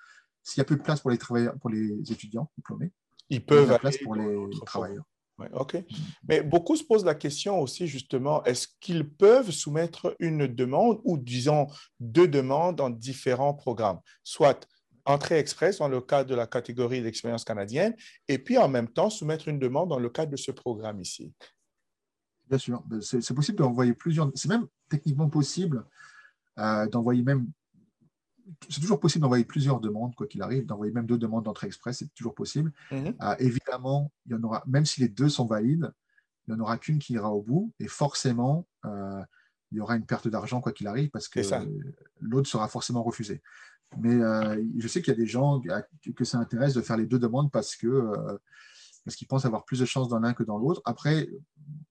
[0.43, 2.93] s'il n'y a plus de place pour les, travailleurs, pour les étudiants diplômés,
[3.29, 5.05] ils peuvent il y a place pour les travailleurs.
[5.53, 5.77] OK.
[6.29, 11.19] Mais beaucoup se posent la question aussi, justement, est-ce qu'ils peuvent soumettre une demande ou,
[11.19, 11.67] disons,
[12.01, 14.67] deux demandes dans différents programmes, soit
[15.05, 17.95] entrée express dans le cadre de la catégorie d'expérience canadienne,
[18.29, 21.33] et puis en même temps soumettre une demande dans le cadre de ce programme ici?
[22.49, 25.85] Bien sûr, ben, c'est possible d'envoyer plusieurs, c'est même techniquement possible
[26.59, 27.47] euh, d'envoyer même
[28.69, 31.99] c'est toujours possible d'envoyer plusieurs demandes, quoi qu'il arrive, d'envoyer même deux demandes d'entrée express,
[31.99, 32.73] c'est toujours possible.
[32.91, 33.15] Mhm.
[33.21, 35.93] Euh, évidemment, il y en aura, même si les deux sont valides,
[36.47, 39.23] il n'y en aura qu'une qui ira au bout, et forcément, euh,
[39.71, 41.41] il y aura une perte d'argent, quoi qu'il arrive, parce que
[42.21, 43.43] l'autre sera forcément refusé.
[43.99, 45.61] Mais euh, je sais qu'il y a des gens
[46.17, 48.11] que ça intéresse de faire les deux demandes parce que
[49.05, 50.81] parce qu'ils pensent avoir plus de chances dans l'un que dans l'autre.
[50.85, 51.29] Après,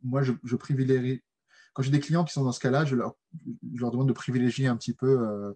[0.01, 1.21] moi, je, je privilégie.
[1.73, 3.15] Quand j'ai des clients qui sont dans ce cas-là, je leur,
[3.73, 5.53] je leur demande de privilégier un petit peu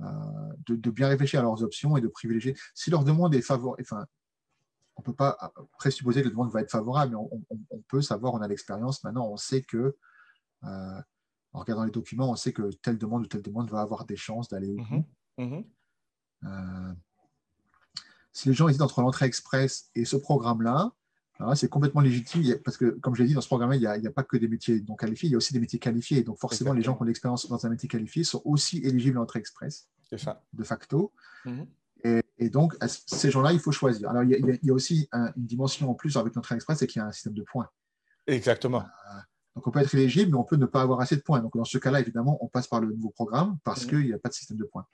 [0.00, 2.56] euh, de, bien réfléchir à leurs options et de privilégier.
[2.74, 4.06] Si leur demande est favorable, enfin,
[4.96, 8.34] on ne peut pas présupposer que la demande va être favorable, mais on, peut savoir,
[8.34, 9.96] on a l'expérience, maintenant on sait que,
[10.64, 11.00] euh,
[11.52, 14.16] en regardant les documents, on sait que telle demande ou telle demande va avoir des
[14.16, 15.04] chances d'aller au bout.
[15.38, 15.54] Mhm.
[15.54, 15.64] Mhm.
[16.44, 16.94] Euh,
[18.32, 20.92] si les gens hésitent entre l'entrée express et ce programme-là,
[21.54, 24.10] c'est complètement légitime parce que, comme je l'ai dit, dans ce programme, il n'y a,
[24.10, 26.22] pas que des métiers non qualifiés, il y a aussi des métiers qualifiés.
[26.22, 29.20] Donc, forcément, les gens qui ont l'expérience dans un métier qualifié sont aussi éligibles à
[29.20, 31.12] l'entrée express, de facto.
[31.44, 31.66] Mhm.
[32.38, 34.10] et, donc, ces gens-là, il faut choisir.
[34.10, 37.02] Alors, il y a, aussi une dimension en plus avec l'entrée express, c'est qu'il y
[37.02, 37.68] a un système de points.
[38.26, 38.80] Exactement.
[38.80, 39.20] Euh,
[39.54, 41.40] donc, on peut être éligible, mais on peut ne pas avoir assez de points.
[41.40, 43.90] Donc, dans ce cas-là, évidemment, on passe par le nouveau programme parce mhm.
[43.90, 44.86] qu'il n'y a pas de système de points.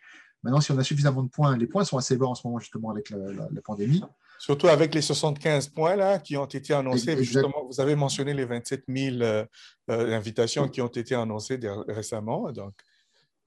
[0.43, 2.59] Maintenant, si on a suffisamment de points, les points sont assez bas en ce moment,
[2.59, 4.03] justement, avec la pandémie.
[4.43, 7.17] Surtout avec les 75 points là, qui ont été annoncés.
[7.23, 9.45] Justement, vous avez mentionné les 27 000 euh,
[9.89, 12.51] euh, invitations qui ont été annoncées récemment.
[12.51, 12.75] Donc,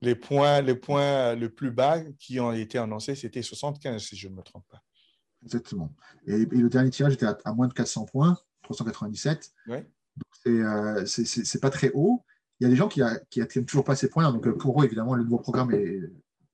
[0.01, 4.29] les points, les points le plus bas qui ont été annoncés, c'était 75, si je
[4.29, 4.81] ne me trompe pas.
[5.43, 5.93] Exactement.
[6.27, 9.51] Et, le dernier tirage était à, moins de 400 points, 397.
[9.67, 9.85] Ouais.
[10.15, 12.23] Donc, c'est pas très haut.
[12.61, 14.31] Il y a des gens qui n'atteignent toujours pas ces points.
[14.31, 15.99] Donc, pour eux, évidemment, le nouveau programme est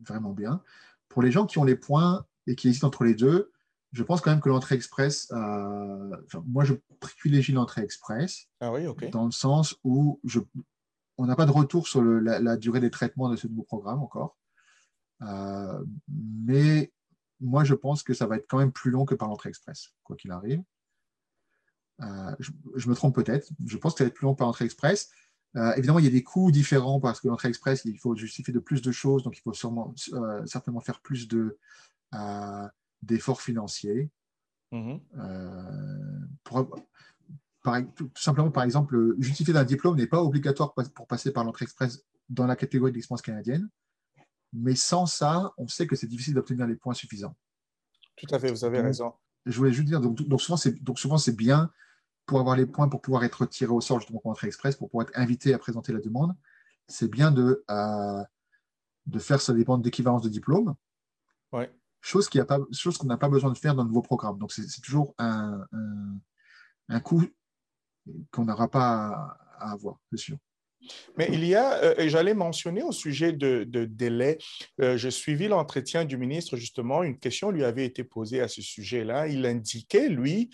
[0.05, 0.61] vraiment bien.
[1.09, 3.51] Pour les gens qui ont les points et qui hésitent entre les deux,
[3.91, 8.47] je pense quand même que l'entrée express, euh, moi, je privilégie l'entrée express.
[8.61, 9.09] Ah oui, ok.
[9.09, 10.39] Dans le sens où je,
[11.17, 14.37] on n'a pas de retour sur la, durée des traitements de ce nouveau programme encore.
[15.23, 16.91] Euh, mais
[17.39, 19.93] moi, je pense que ça va être quand même plus long que par l'entrée express,
[20.03, 20.63] quoi qu'il arrive.
[22.01, 23.49] Euh, je, me trompe peut-être.
[23.65, 25.11] Je pense que ça va être plus long par l'entrée express.
[25.55, 28.59] Évidemment, il y a des coûts différents parce que l'entrée express, il faut justifier de
[28.59, 29.93] plus de choses, donc il faut sûrement,
[30.45, 31.57] certainement faire plus de,
[33.01, 34.09] d'efforts financiers.
[34.71, 35.01] Mhm.
[35.17, 36.21] Euh,
[37.95, 42.03] tout simplement, par exemple, justifier d'un diplôme n'est pas obligatoire pour passer par l'entrée express
[42.29, 43.69] dans la catégorie d'expérience canadienne.
[44.53, 47.35] Mais sans ça, on sait que c'est difficile d'obtenir les points suffisants.
[48.17, 49.13] Tout à fait, vous avez raison.
[49.45, 51.71] Je voulais juste dire, donc, donc souvent, c'est bien
[52.25, 54.89] pour avoir les points, pour pouvoir être tiré au sort justement pour l'entrée express, pour
[54.89, 56.33] pouvoir être invité à présenter la demande.
[56.87, 58.23] C'est bien de, euh,
[59.05, 60.75] de faire ça dépend d'équivalence de diplôme.
[61.51, 64.37] Ouais chose qu'on n'a pas besoin de faire dans le nouveau programme.
[64.37, 65.65] Donc, c'est toujours un,
[66.89, 67.23] un, coût
[68.31, 70.37] qu'on n'aura pas à, avoir, c'est sûr.
[71.15, 74.39] Mais il y a, euh, et j'allais mentionner au sujet de, délai,
[74.81, 78.63] euh, je suivis l'entretien du ministre, justement, une question lui avait été posée à ce
[78.63, 79.27] sujet-là.
[79.27, 80.49] Il indiquait, lui,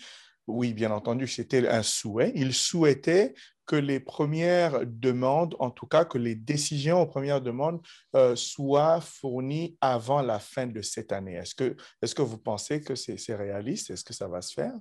[0.48, 3.34] oui, bien entendu, c'était un souhait, il souhaitait
[3.66, 7.80] que les premières demandes, en tout cas que les décisions aux premières demandes
[8.16, 11.34] euh, soient fournies avant la fin de cette année.
[11.34, 13.90] Est-ce que, est que vous pensez que c'est réaliste?
[13.90, 14.74] Est-ce que ça va se faire?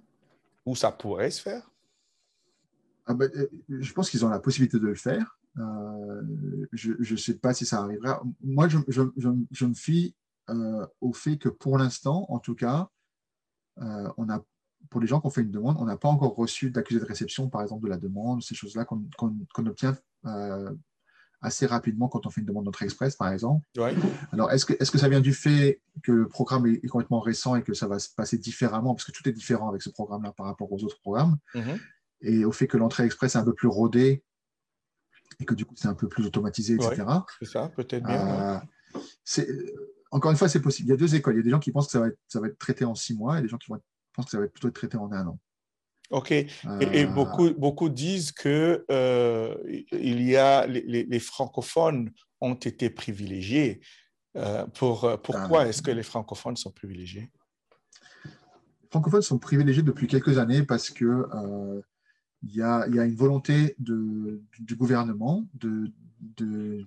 [0.66, 1.70] Ou ça pourrait se faire?
[3.06, 5.38] Ah ben, euh, je pense qu'ils ont la possibilité de le faire.
[5.58, 6.22] Euh,
[6.72, 8.24] je ne sais pas si ça arrivera.
[8.42, 10.16] Moi, je, me fie
[11.02, 12.88] au fait que pour l'instant, en tout cas,
[13.76, 14.42] on a
[14.90, 17.06] pour les gens qui ont fait une demande, on n'a pas encore reçu d'accusé de
[17.06, 19.96] réception, par exemple, de la demande, ces choses-là qu'on obtient
[20.26, 20.74] euh,
[21.42, 23.66] assez rapidement quand on fait une demande d'entrée express, par exemple.
[24.32, 27.56] Alors, est-ce que, est que ça vient du fait que le programme est, complètement récent
[27.56, 30.34] et que ça va se passer différemment, parce que tout est différent avec ce programme-là
[30.36, 31.80] par rapport aux autres programmes, mm-hmm.
[32.22, 34.24] et au fait que l'entrée express est un peu plus rodée
[35.40, 37.04] et que du coup, c'est un peu plus automatisé, etc.
[37.40, 38.62] c'est ça, peut-être bien.
[39.38, 39.54] Euh,
[40.12, 40.88] encore une fois, c'est possible.
[40.88, 41.36] Il y a deux écoles.
[41.36, 42.86] Il y a des gens qui pensent que ça va être, ça va être traité
[42.86, 43.86] en six mois et des gens qui vont être
[44.18, 45.40] pense que ça va être plutôt traité en un an.
[46.10, 46.32] OK.
[46.32, 49.56] Et, euh, beaucoup, beaucoup disent que euh,
[49.92, 53.82] il y a les, francophones ont été privilégiés.
[54.36, 55.68] Euh, pour, pourquoi ah.
[55.68, 57.32] est-ce que les francophones sont privilégiés?
[58.26, 61.28] Les francophones sont privilégiés depuis quelques années parce que
[62.44, 66.86] il y, a, y, a, une volonté de, du gouvernement de, de,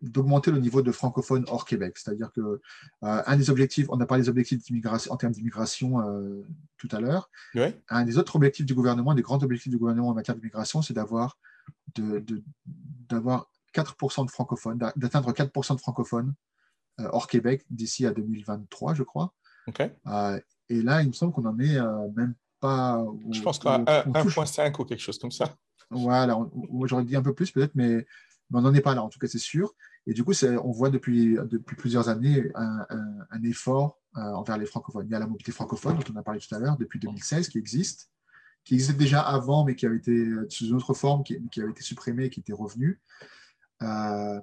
[0.00, 1.98] d'augmenter le niveau de francophones hors Québec.
[1.98, 2.60] C'est-à-dire que euh,
[3.02, 6.44] un des objectifs, on a parlé des objectifs d'immigration en termes d'immigration euh,
[6.76, 7.30] tout à l'heure.
[7.88, 10.94] Un des autres objectifs du gouvernement, des grands objectifs du gouvernement en matière d'immigration, c'est
[10.94, 11.38] d'avoir
[11.96, 12.24] de,
[13.08, 16.34] d'avoir 4% de francophones, d'atteindre 4% de francophones
[17.00, 19.34] euh, hors Québec d'ici à 2023, je crois.
[20.68, 21.78] et là, il me semble qu'on en est
[22.14, 23.04] même pas.
[23.30, 25.56] je pense qu'à 1,5 ou quelque chose comme ça.
[25.90, 26.38] Voilà,
[26.84, 28.04] j'aurais dit un peu plus peut-être, mais
[28.50, 29.74] mais on n'en est pas là, en tout cas, c'est sûr.
[30.08, 35.06] Et du coup, on voit depuis, depuis plusieurs années un, effort euh, envers les francophones.
[35.06, 37.50] Il y a la mobilité francophone, dont on a parlé tout à l'heure, depuis 2016,
[37.50, 38.10] qui existe,
[38.64, 41.70] qui existait déjà avant, mais qui avait été euh, sous une autre forme, qui, avait
[41.70, 43.02] été supprimée et qui était revenue.
[43.82, 44.40] Euh,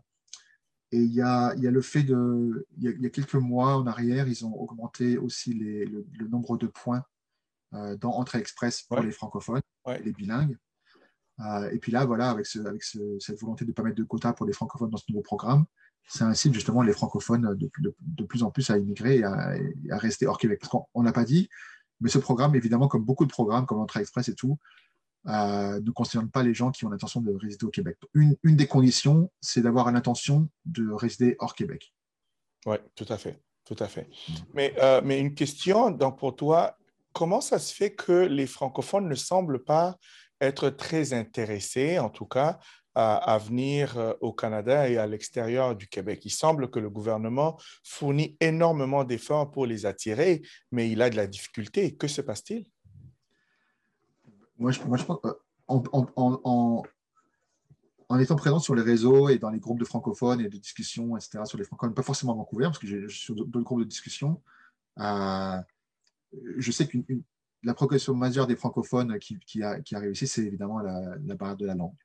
[0.92, 2.68] et il y, a, il y a, le fait de.
[2.78, 6.68] Il y a, quelques mois en arrière, ils ont augmenté aussi les, le, nombre de
[6.68, 7.04] points
[7.72, 10.58] dans Entrée Express pour les francophones, les bilingues.
[11.40, 14.46] Euh, et puis là, voilà, avec, cette volonté de ne pas mettre de quotas pour
[14.46, 15.66] les francophones dans ce nouveau programme,
[16.08, 20.38] ça incite justement les francophones de, plus en plus à immigrer et à, rester hors
[20.38, 20.60] Québec.
[20.62, 21.50] Parce qu'on ne l'a pas dit,
[22.00, 24.58] mais ce programme, évidemment, comme beaucoup de programmes, comme l'entrée express et tout,
[25.28, 27.98] euh, ne concerne pas les gens qui ont l'intention de résider au Québec.
[28.14, 31.94] Une, des conditions, c'est d'avoir l'intention de résider hors Québec.
[32.68, 33.42] Oui, tout à fait.
[33.66, 34.08] Tout à fait.
[34.30, 34.34] Mm.
[34.54, 36.78] Mais, euh, mais une question donc pour toi,
[37.14, 39.98] comment ça se fait que les francophones ne semblent pas
[40.42, 42.60] être très intéressés, en tout cas,
[42.96, 46.22] à, venir euh, au Canada et à l'extérieur du Québec.
[46.24, 51.18] Il semble que le gouvernement fournit énormément d'efforts pour les attirer, mais il a de
[51.18, 51.96] la difficulté.
[51.96, 52.66] Que se passe-t-il?
[54.58, 55.06] Moi, je, pense
[55.68, 55.84] en,
[58.08, 61.18] en, étant présent sur les réseaux et dans les groupes de francophones et de discussions,
[61.18, 63.82] etc., sur les francophones, pas forcément à Vancouver, parce que je suis sur d'autres groupes
[63.82, 64.42] de discussion,
[65.00, 65.58] euh,
[66.58, 67.04] je sais qu'une
[67.66, 71.76] la progression majeure des francophones qui, qui, arrive ici, c'est évidemment la, barrière de la
[71.76, 71.96] langue.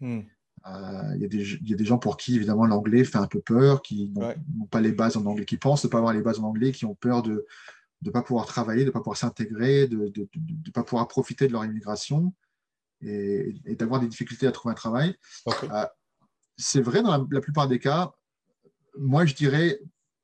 [0.00, 0.20] Hmm.
[0.66, 4.12] Euh, il y, a des gens pour qui, évidemment, l'anglais fait un peu peur, qui
[4.14, 6.70] n'ont pas les bases en anglais, qui pensent ne pas avoir les bases en anglais,
[6.70, 7.44] qui ont peur de,
[8.02, 11.52] ne pas pouvoir travailler, de ne pas pouvoir s'intégrer, de ne pas pouvoir profiter de
[11.52, 12.32] leur immigration
[13.00, 15.16] et, d'avoir des difficultés à trouver un travail.
[15.48, 15.86] Euh,
[16.56, 18.12] c'est vrai dans la, plupart des cas.
[18.96, 19.80] Moi, je dirais,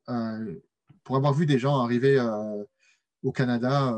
[0.09, 0.55] euh,
[1.03, 2.21] pour avoir vu des gens arriver
[3.25, 3.93] au Canada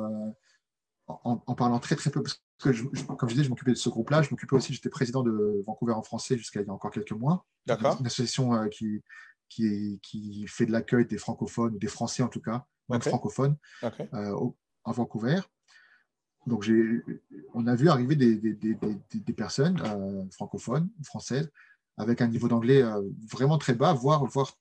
[1.25, 2.71] en, parlant très très peu, parce que
[3.15, 5.93] comme je disais, je m'occupais de ce groupe-là, je m'occupais aussi, j'étais président de Vancouver
[5.93, 7.47] en français jusqu'à il y a encore quelques mois.
[7.67, 7.97] D'accord.
[8.01, 9.03] Une association qui,
[9.49, 14.93] qui, qui, fait de l'accueil des francophones, des Français en tout cas, même francophones, en
[14.93, 15.41] Vancouver
[16.47, 16.71] donc,
[17.55, 21.51] on a vu arriver des, personnes euh, francophones, françaises,
[21.97, 24.57] avec un niveau d'anglais euh, vraiment très bas, voire, voire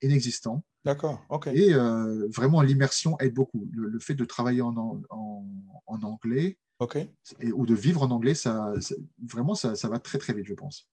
[0.00, 0.64] inexistant.
[0.84, 1.48] D'accord, ok.
[1.48, 3.68] Et euh, vraiment, l'immersion aide beaucoup.
[3.72, 4.74] Le, fait de travailler en,
[5.86, 6.58] anglais
[7.54, 8.72] ou de vivre en anglais, ça,
[9.22, 10.88] vraiment, ça, va très, très vite, je pense.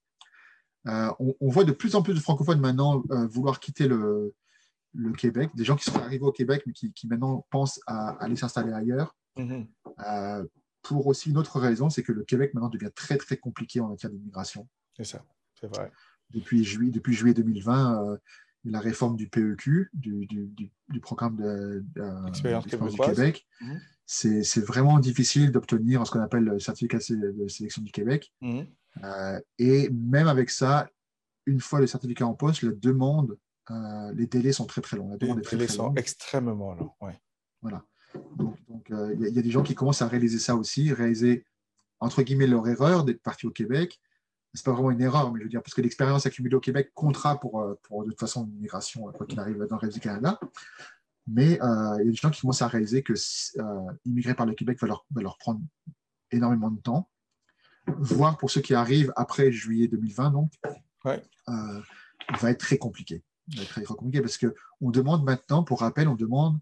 [0.85, 4.33] On, voit de plus en plus de francophones maintenant vouloir quitter le,
[5.17, 8.35] Québec, des gens qui sont arrivés au Québec, mais qui, qui maintenant pensent à aller
[8.35, 9.15] s'installer ailleurs.
[9.37, 9.67] Mhm.
[10.07, 10.45] Euh,
[10.81, 13.89] pour aussi une autre raison, c'est que le Québec maintenant devient très très compliqué en
[13.89, 14.67] matière d'immigration.
[14.95, 15.23] C'est ça,
[15.59, 15.91] c'est vrai.
[16.31, 18.17] Depuis juillet, depuis juillet 2020, euh,
[18.65, 23.79] la réforme du PEQ, du, du, programme de, du Québec, mhm.
[24.05, 28.33] c'est vraiment difficile d'obtenir ce qu'on appelle le certificat de sélection du Québec.
[28.41, 28.67] Mhm.
[29.03, 30.89] Euh, et même avec ça,
[31.45, 33.37] une fois le certificat en poste, la demande,
[34.13, 35.17] les délais sont très très longs.
[35.19, 36.91] les délais sont extrêmement longs.
[37.01, 37.19] Ouais.
[37.61, 37.83] Voilà.
[38.35, 38.57] Donc,
[38.91, 41.45] euh, il y, a des gens qui commencent à réaliser ça aussi, réaliser,
[41.99, 43.99] entre guillemets, leur erreur d'être parti au Québec.
[44.53, 46.59] Ce n'est pas vraiment une erreur, mais je veux dire, parce que l'expérience accumulée au
[46.59, 49.79] Québec comptera pour, euh, pour de toute façon une migration, quoi qu'il arrive dans le
[49.79, 50.39] reste du Canada.
[51.27, 53.13] Mais euh, il y a des gens qui commencent à réaliser que
[54.05, 55.61] immigrer par le Québec va leur, leur prendre
[56.31, 57.09] énormément de temps,
[57.85, 60.51] voire pour ceux qui arrivent après juillet 2020, donc,
[61.05, 63.23] va être très compliqué.
[63.55, 66.59] Va être très, compliqué parce qu'on demande maintenant, pour rappel, on demande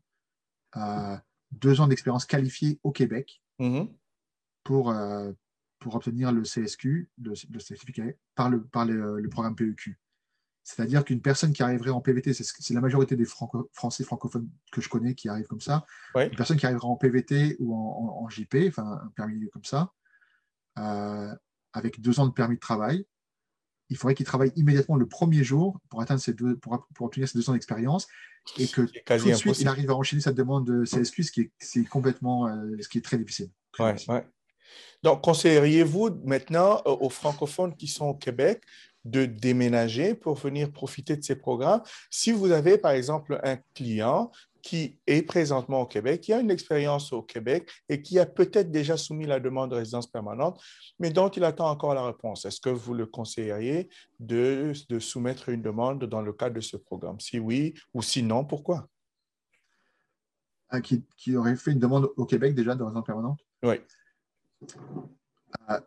[1.51, 3.89] deux ans d'expérience qualifiée au Québec mm-hmm.
[4.63, 5.31] pour, euh,
[5.79, 8.03] pour obtenir le CSQ, le, certificat,
[8.35, 9.99] par, le, par le, programme PEQ.
[10.63, 14.89] C'est-à-dire qu'une personne qui arriverait en PVT, c'est la majorité des Français francophones que je
[14.89, 15.85] connais qui arrivent comme ça,
[16.15, 19.93] une personne qui arrivera en PVT ou en, JP, enfin un permis comme ça,
[20.77, 21.33] euh,
[21.73, 23.05] avec deux ans de permis de travail,
[23.89, 27.29] il faudrait qu'il travaille immédiatement le premier jour pour, atteindre ces deux, pour, pour obtenir
[27.29, 28.07] ces deux ans d'expérience
[28.57, 31.41] et que tout de suite, il arrive à enchaîner sa demande de CSQ, ce qui
[31.41, 33.49] est, complètement, euh, ce qui est très difficile.
[35.03, 38.63] Donc, conseilleriez-vous maintenant aux francophones qui sont au Québec
[39.05, 41.81] de déménager pour venir profiter de ces programmes?
[42.09, 44.31] Si vous avez, par exemple, un client
[44.67, 48.69] qui est présentement au Québec, qui a une expérience au Québec et qui a peut-être
[48.69, 50.61] déjà soumis la demande de résidence permanente,
[50.99, 52.43] mais dont il attend encore la réponse.
[52.43, 53.87] Est-ce que vous le conseilleriez
[54.19, 57.17] de, de soumettre une demande dans le cadre de ce programme?
[57.21, 58.89] Si oui ou sinon, pourquoi?
[60.67, 63.39] Ah, qui, qui, aurait fait une demande au Québec déjà de résidence permanente?
[63.63, 63.75] Oui.
[65.69, 65.79] Euh,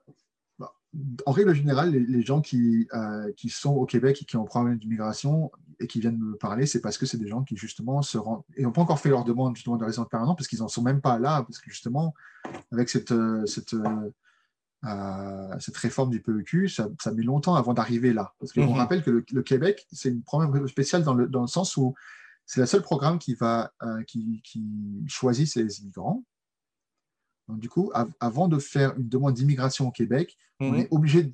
[1.27, 4.47] en règle générale, les, gens qui, euh, qui, sont au Québec et qui ont un
[4.47, 8.03] problème d'immigration et qui viennent me parler, c'est parce que c'est des gens qui, justement,
[8.03, 10.59] se rendent et n'ont pas encore fait leur demande justement, de résidence permanente parce qu'ils
[10.59, 12.15] n'en sont même pas là, parce que, justement,
[12.73, 18.35] avec cette, euh, cette, euh, cette réforme du PEQ, ça, met longtemps avant d'arriver là.
[18.41, 18.79] Parce qu'on mhm.
[18.79, 21.95] rappelle que le, Québec, c'est une problème spécial dans le, dans le sens où
[22.47, 23.73] c'est le seul programme qui, va,
[24.09, 26.25] qui, qui choisit ses immigrants
[27.59, 30.81] du coup, avant de faire une demande d'immigration au Québec, on mhm.
[30.81, 31.33] est obligé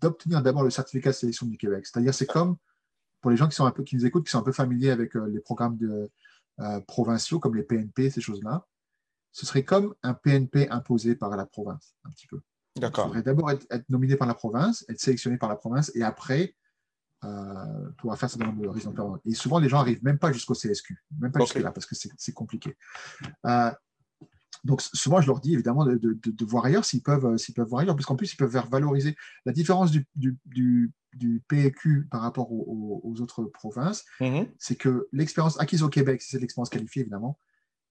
[0.00, 1.86] d'obtenir d'abord le certificat de sélection du Québec.
[1.86, 2.56] C'est-à-dire, c'est comme
[3.20, 4.90] pour les gens qui, sont un peu, qui nous écoutent, qui sont un peu familiers
[4.90, 6.10] avec euh, les programmes de,
[6.60, 8.64] euh, provinciaux, comme les PNP, ces choses-là.
[9.32, 12.40] Ce serait comme un PNP imposé par la province, un petit peu.
[12.76, 13.06] D'accord.
[13.06, 16.54] Il faudrait d'abord être, nominé par la province, être sélectionné par la province, et après,
[17.24, 19.22] euh, pouvoir faire sa demande de résidence permanente.
[19.24, 21.96] Et souvent, les gens n'arrivent même pas jusqu'au CSQ, même pas jusque là, parce que
[21.96, 22.76] c'est compliqué.
[23.46, 23.72] Euh,
[24.64, 27.82] donc souvent, je leur dis évidemment de, voir ailleurs s'ils peuvent, euh, s'ils peuvent voir
[27.82, 30.92] ailleurs, parce qu'en plus, ils peuvent valoriser la différence du, du,
[31.48, 34.04] PEQ par rapport aux, autres provinces.
[34.20, 34.48] Mm-hmm.
[34.58, 37.38] C'est que l'expérience acquise au Québec, c'est l'expérience qualifiée évidemment,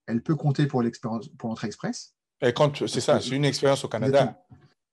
[0.06, 2.14] elle peut compter pour l'expérience pour l'entrée express.
[2.42, 4.44] Et quand c'est ça, c'est une expérience au Canada.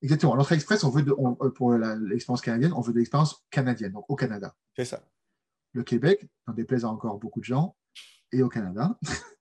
[0.01, 0.35] Exactement.
[0.35, 4.15] L'entrée express, on veut euh, pour l'expérience canadienne, on veut de l'expérience canadienne, donc au
[4.15, 4.55] Canada.
[4.75, 5.03] C'est ça.
[5.73, 7.75] Le Québec, n'en déplaise à encore beaucoup de gens,
[8.31, 8.97] et au Canada.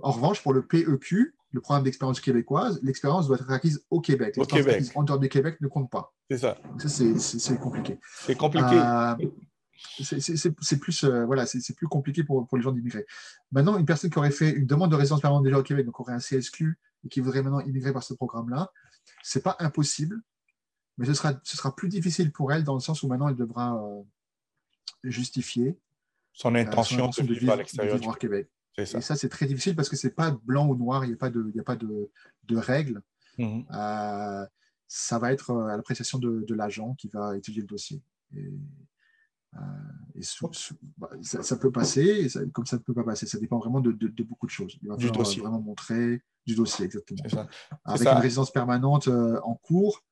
[0.00, 4.34] en revanche, pour le PEQ, le programme d'expérience québécoise, l'expérience doit être acquise au Québec.
[4.36, 4.84] Au Québec.
[4.94, 6.12] En dehors du Québec ne compte pas.
[6.30, 6.58] C'est ça.
[6.78, 7.98] ça c'est compliqué.
[8.20, 8.74] C'est compliqué.
[8.74, 9.14] Euh,
[9.98, 13.06] c'est plus, euh, voilà, c'est plus compliqué pour, pour les gens d'immigrer.
[13.52, 15.98] Maintenant, une personne qui aurait fait une demande de résidence permanente déjà au Québec, donc
[16.00, 18.72] aurait un CSQ, et qui voudrait maintenant immigrer par ce programme-là,
[19.22, 20.20] c'est pas impossible,
[20.98, 23.36] mais ce sera, ce sera plus difficile pour elle dans le sens où maintenant elle
[23.36, 24.02] devra euh,
[25.04, 25.78] justifier
[26.32, 28.48] son intention, de, vivre, à l'extérieur du Québec.
[28.78, 31.16] Et ça, c'est très difficile parce que c'est pas blanc ou noir, il n'y a
[31.16, 32.10] pas de, il a pas de,
[32.44, 33.02] de règles.
[33.38, 33.64] Mhm.
[33.72, 34.46] Euh,
[34.86, 38.02] ça va être à l'appréciation de, de l'agent qui va étudier le dossier.
[38.36, 38.50] Et,
[40.98, 43.26] bah, ça, peut passer, comme ça ne peut pas passer.
[43.26, 44.78] Ça dépend vraiment de, de, beaucoup de choses.
[44.82, 45.40] Il va falloir dossier.
[45.40, 47.22] vraiment montrer du dossier, exactement.
[47.84, 50.04] Avec une résidence permanente en cours,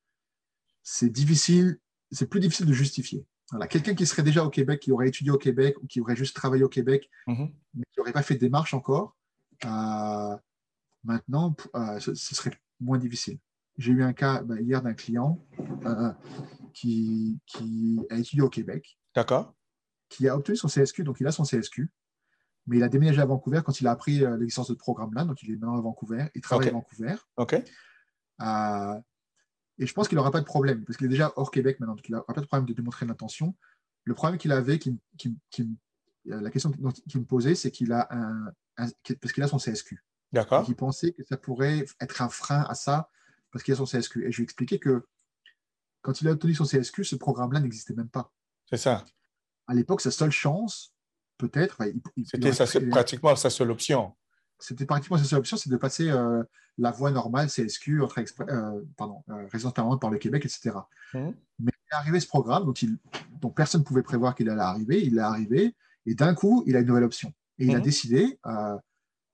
[0.83, 1.79] c'est difficile,
[2.11, 3.27] c'est plus difficile de justifier.
[3.51, 3.67] Voilà.
[3.67, 6.35] Quelqu'un qui serait déjà au Québec, qui aurait étudié au Québec ou qui aurait juste
[6.35, 7.53] travaillé au Québec, mhm.
[7.75, 9.17] mais qui n'aurait pas fait de démarche encore,
[9.65, 10.37] euh,
[11.05, 13.39] maintenant, euh, ce, serait moins difficile.
[13.77, 15.45] J'ai eu un cas bah, hier d'un client
[15.85, 16.13] euh,
[16.73, 18.99] qui, qui, a étudié au Québec.
[19.15, 19.55] D'accord.
[20.09, 21.91] Qui a obtenu son CSQ, donc il a son CSQ,
[22.67, 25.43] mais il a déménagé à Vancouver quand il a appris l'existence de ce programme-là, donc
[25.43, 27.17] il est maintenant à Vancouver, il travaille à Vancouver.
[27.37, 27.57] OK.
[29.79, 31.97] Et je pense qu'il n'aura pas de problème, parce qu'il est déjà hors Québec maintenant,
[31.97, 33.57] donc il n'aura pas de problème de démontrer l'intention.
[34.05, 34.99] Le problème qu'il avait, qui,
[36.25, 40.03] la question qu'il me posait, c'est qu'il a un, parce qu'il a son CSQ.
[40.33, 40.65] D'accord.
[40.69, 43.11] Il pensait que ça pourrait être un frein à ça,
[43.51, 44.27] parce qu'il a son CSQ.
[44.27, 45.07] Et je lui ai expliqué que
[46.03, 48.33] quand il a obtenu son CSQ, ce programme-là n'existait même pas.
[48.69, 49.05] C'est ça.
[49.67, 50.95] À l'époque, sa seule chance,
[51.39, 51.79] peut-être.
[52.25, 52.53] C'était
[52.91, 54.15] pratiquement sa seule option
[54.59, 56.43] c'était pratiquement sa seule option, c'est de passer euh,
[56.79, 60.77] la voie normale, CSQ, entre euh, pardon, euh, résidence permanente par le Québec, etc.
[61.13, 61.31] Mmh.
[61.59, 62.97] Mais il est arrivé ce programme dont, il,
[63.41, 65.75] dont personne ne pouvait prévoir qu'il allait arriver, il est arrivé,
[66.07, 67.33] et d'un coup, il a une nouvelle option.
[67.59, 67.83] Et il a mmh.
[67.83, 68.39] décidé,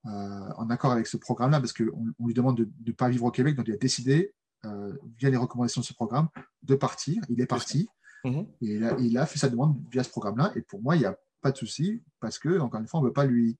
[0.04, 3.30] en accord avec ce programme-là, parce qu'on on lui demande de ne pas vivre au
[3.30, 6.28] Québec, donc il a décidé, via les recommandations de ce programme,
[6.62, 7.22] de partir.
[7.30, 7.88] Il est parti,
[8.24, 8.38] mmh.
[8.38, 11.00] et il a, il a, fait sa demande via ce programme-là, et pour moi, il
[11.00, 13.56] n'y a pas de souci, parce que, encore une fois, on ne veut pas lui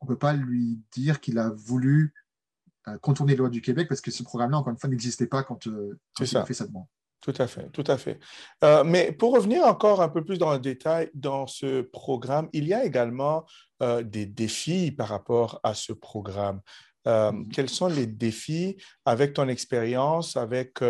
[0.00, 2.14] on ne peut pas lui dire qu'il a voulu
[2.88, 5.42] euh, contourner les lois du Québec parce que ce programme-là, encore une fois, n'existait pas
[5.42, 6.86] quand, euh, il a fait sa demande.
[7.20, 8.20] Tout à fait, tout à fait.
[8.62, 12.68] Euh, mais pour revenir encore un peu plus dans le détail dans ce programme, il
[12.68, 13.44] y a également
[14.04, 16.60] des défis par rapport à ce programme.
[17.04, 17.48] Mm-hmm.
[17.50, 20.80] Quels sont les défis avec ton expérience, avec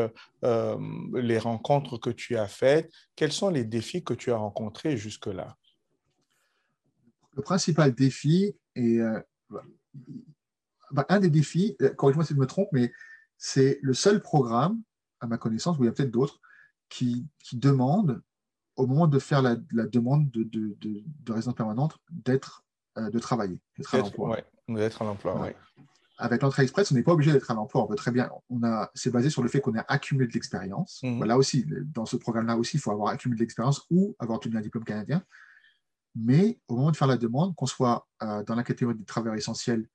[0.43, 2.93] les rencontres que tu as faites?
[3.17, 5.57] Quels sont les défis que tu as rencontrés jusque-là?
[7.35, 9.19] Le principal défi, et euh,
[10.93, 12.93] bah, un des défis, euh, corrige-moi si je me trompe, mais
[13.39, 14.81] c'est le seul programme,
[15.21, 16.41] à ma connaissance, ou il y a peut-être d'autres,
[16.89, 18.23] qui, qui, demande,
[18.77, 22.65] au moment de faire la, demande de, de, de, résidence permanente, d'être,
[22.99, 24.39] euh, de travailler, d'être à l'emploi.
[24.69, 25.51] d'être à l'emploi,
[26.19, 27.83] Avec l'entrée express, on n'est pas obligé d'être à l'emploi.
[27.83, 28.31] On peut très bien.
[28.51, 31.01] On a, c'est basé sur le fait qu'on a accumulé de l'expérience.
[31.03, 31.25] Mhm.
[31.25, 34.57] Là aussi, dans ce programme-là aussi, il faut avoir accumulé de l'expérience ou avoir obtenu
[34.57, 35.25] un diplôme canadien.
[36.17, 39.37] Mais au moment de faire la demande, qu'on soit euh, dans la catégorie des travailleurs
[39.37, 39.87] essentiels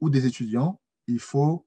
[0.00, 1.66] ou des étudiants, il faut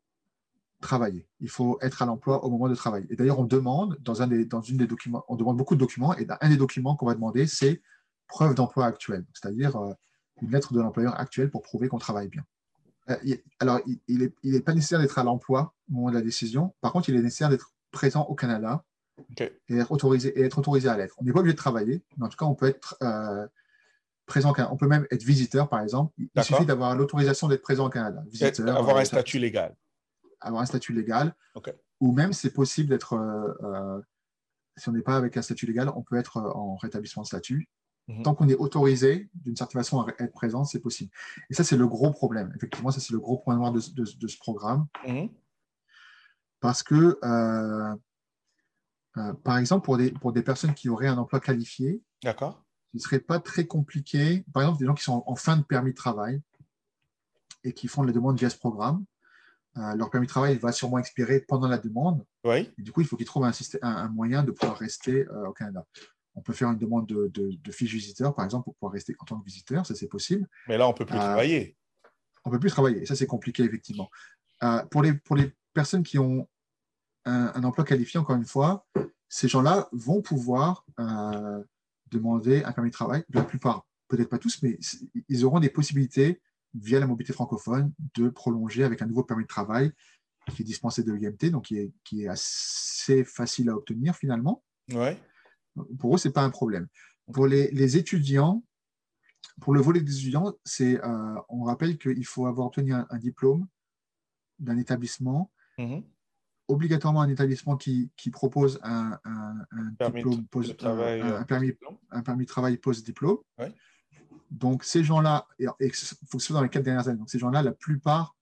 [0.82, 1.28] travailler.
[1.40, 3.06] Il faut être à l'emploi au moment de travailler.
[3.12, 5.80] Et d'ailleurs, on demande dans, un des, dans une des documents, on demande beaucoup de
[5.80, 7.82] documents, et un des documents qu'on va demander, c'est
[8.28, 9.94] preuve d'emploi actuel, c'est-à-dire euh,
[10.42, 12.44] une lettre de l'employeur actuel pour prouver qu'on travaille bien.
[13.10, 16.22] Euh, alors, il n'est il est pas nécessaire d'être à l'emploi au moment de la
[16.22, 16.74] décision.
[16.82, 18.84] Par contre, il est nécessaire d'être présent au Canada
[19.38, 21.16] et, être autorisé, et être autorisé à l'être.
[21.20, 22.98] On n'est pas obligé de travailler, mais en tout cas, on peut être
[24.26, 26.14] présent On peut même être visiteur, par exemple.
[26.18, 28.24] Il suffit d'avoir l'autorisation d'être présent au Canada.
[28.28, 29.76] Visiteur, avoir un euh, statut légal.
[30.42, 31.36] Avoir un statut légal.
[32.00, 34.02] Ou même, c'est possible d'être, euh, euh,
[34.76, 37.70] si on n'est pas avec un statut légal, on peut être en rétablissement de statut.
[38.08, 38.24] Mhm.
[38.24, 41.12] Tant qu'on est autorisé, d'une certaine façon, à être présent, c'est possible.
[41.50, 42.52] Et ça, c'est le gros problème.
[42.56, 44.88] Effectivement, ça, c'est le gros point noir de, ce programme.
[45.08, 45.30] Mhm.
[46.60, 47.18] Parce que,
[49.44, 52.64] par exemple, pour des, pour des personnes qui auraient un emploi qualifié, D'accord
[52.94, 54.46] ce ne serait pas très compliqué.
[54.54, 56.42] Par exemple, des gens qui sont en fin de permis de travail
[57.64, 59.04] et qui font la demande via ce programme,
[59.78, 62.24] euh, leur permis de travail va sûrement expirer pendant la demande.
[62.44, 62.72] Oui.
[62.78, 65.54] Et du coup, il faut qu'ils trouvent un, un, moyen de pouvoir rester euh, au
[65.54, 65.86] Canada.
[66.36, 69.26] On peut faire une demande de, de, fiche visiteur, par exemple, pour pouvoir rester en
[69.26, 70.48] tant que visiteur, ça c'est possible.
[70.68, 71.78] Mais là, on ne peut plus euh, travailler.
[72.46, 74.10] On ne peut plus travailler, et ça c'est compliqué, effectivement.
[74.92, 76.48] pour, les, pour les personnes qui ont
[77.26, 78.86] un, un, emploi qualifié, encore une fois,
[79.30, 80.86] ces gens-là vont pouvoir
[82.14, 83.24] demander un permis de travail.
[83.30, 84.78] La plupart, peut-être pas tous, mais
[85.30, 86.42] ils auront des possibilités
[86.74, 89.92] via la mobilité francophone de prolonger avec un nouveau permis de travail
[90.52, 94.64] qui est dispensé de l'UMT, donc qui est, qui est, assez facile à obtenir finalement.
[94.92, 95.18] Ouais.
[96.00, 96.88] Pour eux, ce n'est pas un problème.
[97.34, 98.64] Pour les, les, étudiants,
[99.62, 103.68] pour le volet des étudiants, c'est, euh, on rappelle qu'il faut avoir obtenu un, diplôme
[104.60, 106.04] d'un établissement mm-hmm
[106.68, 111.74] obligatoirement un établissement qui, qui propose un, un, un diplôme post, travail, un, euh, permis,
[112.12, 113.38] un, permis, de travail post-diplôme.
[114.52, 117.40] Donc, ces gens-là, il faut que ce soit dans les quatre dernières années, donc ces
[117.40, 118.36] gens-là, la plupart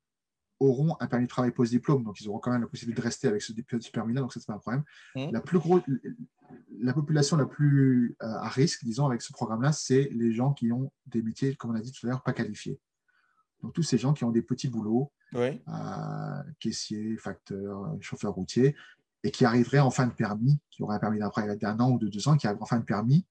[0.60, 3.28] auront un permis de travail post-diplôme, donc ils auront quand même la possibilité de rester
[3.28, 4.84] avec ce, ce permis-là, donc ça, c'est pas un problème.
[5.16, 5.32] Mmh.
[5.32, 5.60] La, plus
[6.80, 10.72] la population la plus euh, à risque, disons, avec ce programme-là, c'est les gens qui
[10.72, 12.80] ont des métiers, comme on a dit tout à l'heure, pas qualifiés.
[13.64, 15.62] Donc, tous ces gens qui ont des petits boulots, Oui.
[15.68, 18.76] euh, caissiers, facteurs, chauffeurs routiers,
[19.24, 22.00] et qui arriveraient en fin de permis, qui auraient un permis d'un d'un an ou
[22.00, 23.26] de deux ans, qui arriveraient en fin de permis,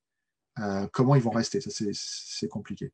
[0.61, 1.61] euh, comment ils vont rester?
[1.61, 2.93] Ça, c'est- c'est compliqué.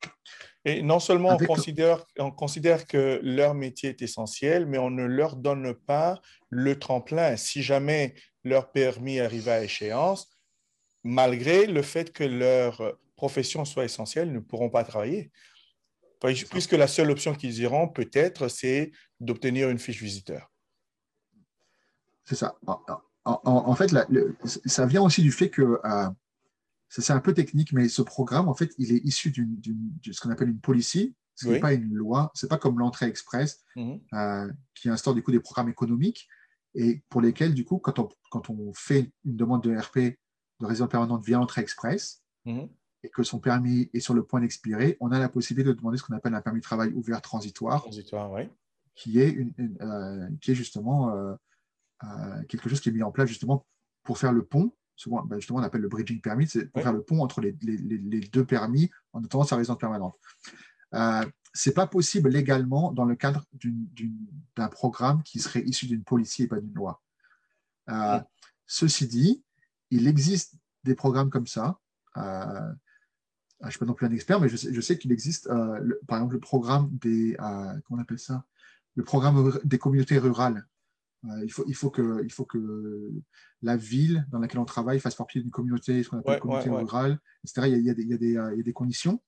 [0.64, 4.90] Et non seulement Avec- on considère, on considère que leur métier est essentiel, mais on
[4.90, 7.36] ne leur donne pas le tremplin.
[7.36, 8.14] Si jamais
[8.44, 10.28] leur permis arrive à échéance,
[11.04, 15.30] malgré le fait que leur profession soit essentielle, ils ne pourront pas travailler.
[16.20, 20.50] Puis- Puisque la seule option qu'ils iront, peut-être, c'est d'obtenir une fiche visiteur.
[22.24, 22.56] C'est ça.
[22.66, 22.80] En,
[23.24, 26.08] en- en- en fait, la- le- ça vient aussi du fait que, euh,
[26.88, 30.30] c'est un peu technique, mais ce programme, en fait, il est issu de ce qu'on
[30.30, 31.54] appelle une policy, ce Oui.
[31.54, 34.00] n'est pas une loi, c'est pas comme l'entrée express, Mhm.
[34.14, 36.28] euh, qui instaure du coup des programmes économiques
[36.74, 40.18] et pour lesquels, du coup, quand on, quand on fait une demande de RP
[40.60, 42.68] de résidence permanente via l'entrée express Mhm.
[43.06, 45.96] Et que son permis est sur le point d'expirer, on a la possibilité de demander
[45.98, 48.48] ce qu'on appelle un permis de travail ouvert transitoire, Transitoire, oui.
[48.94, 51.34] qui est, une, une, euh, qui est justement euh,
[52.04, 53.64] euh, quelque chose qui est mis en place justement
[54.02, 54.72] pour faire le pont.
[54.96, 56.82] Souvent, ben, justement, on appelle le bridging permit, c'est pour Oui.
[56.82, 60.16] faire le pont entre les, les- les- les deux permis en attendant sa résidence permanente.
[60.94, 63.44] Euh, c'est pas possible légalement dans le cadre
[64.56, 67.02] d'un programme qui serait issu d'une policy et pas d'une loi.
[67.88, 67.94] Oui.
[68.66, 69.42] Ceci dit,
[69.90, 70.54] il existe
[70.84, 71.78] des programmes comme ça.
[72.16, 72.72] Euh,
[73.60, 76.00] je ne suis pas non plus un expert, mais je sais, qu'il existe, euh, le-
[76.06, 78.44] par exemple, le programme des, euh, comment on appelle ça?
[78.96, 80.66] Le programme des communautés rurales.
[81.24, 83.10] Euh, il, faut, il, faut que, il faut que
[83.62, 86.68] la ville dans laquelle on travaille fasse partie d'une communauté, ce qu'on appelle Ouais, communauté
[86.70, 86.82] ouais, ouais.
[86.82, 87.66] rurale, etc.
[87.68, 88.72] Il y a, il y a des, il y a des, il y a des
[88.72, 89.20] conditions.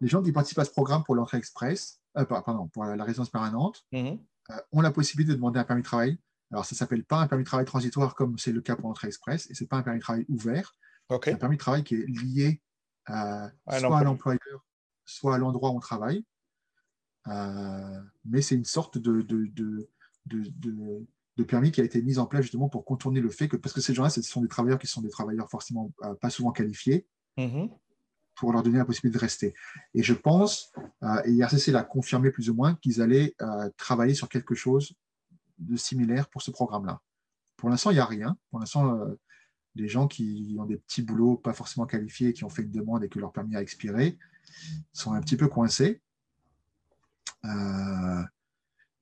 [0.00, 3.30] Les gens qui participent à ce programme pour l'entrée express, par- pardon, pour la résidence
[3.30, 4.18] permanente, Mhm.
[4.72, 6.18] ont la possibilité de demander un permis de travail.
[6.52, 8.88] Alors, ça ne s'appelle pas un permis de travail transitoire comme c'est le cas pour
[8.88, 10.74] l'entrée express, et ce n'est pas un permis de travail ouvert.
[11.24, 12.60] C'est un permis de travail qui est lié
[13.08, 14.04] euh, soit à employeur.
[14.04, 14.66] l'employeur,
[15.04, 16.24] soit à l'endroit où on travaille.
[17.28, 19.88] Euh, mais c'est une sorte de, de, de,
[20.26, 21.06] de-
[21.48, 23.80] permis qui a été mis en place justement pour contourner le fait que, parce que
[23.80, 27.06] ces gens-là, ce sont des travailleurs qui sont des travailleurs forcément euh, pas souvent qualifiés,
[27.38, 27.70] Mhm.
[28.34, 29.54] pour leur donner la possibilité de rester.
[29.94, 30.70] Et je pense,
[31.24, 33.34] et IRCC l'a confirmé plus ou moins, qu'ils allaient
[33.78, 34.92] travailler sur quelque chose
[35.58, 37.00] de similaire pour ce programme-là.
[37.56, 38.36] Pour l'instant, il n'y a rien.
[38.50, 38.98] Pour l'instant,
[39.74, 43.04] les gens qui ont des petits boulots pas forcément qualifiés, qui ont fait une demande
[43.04, 44.18] et que leur permis a expiré,
[44.92, 46.00] sont un petit peu coincés.
[47.44, 48.22] Euh,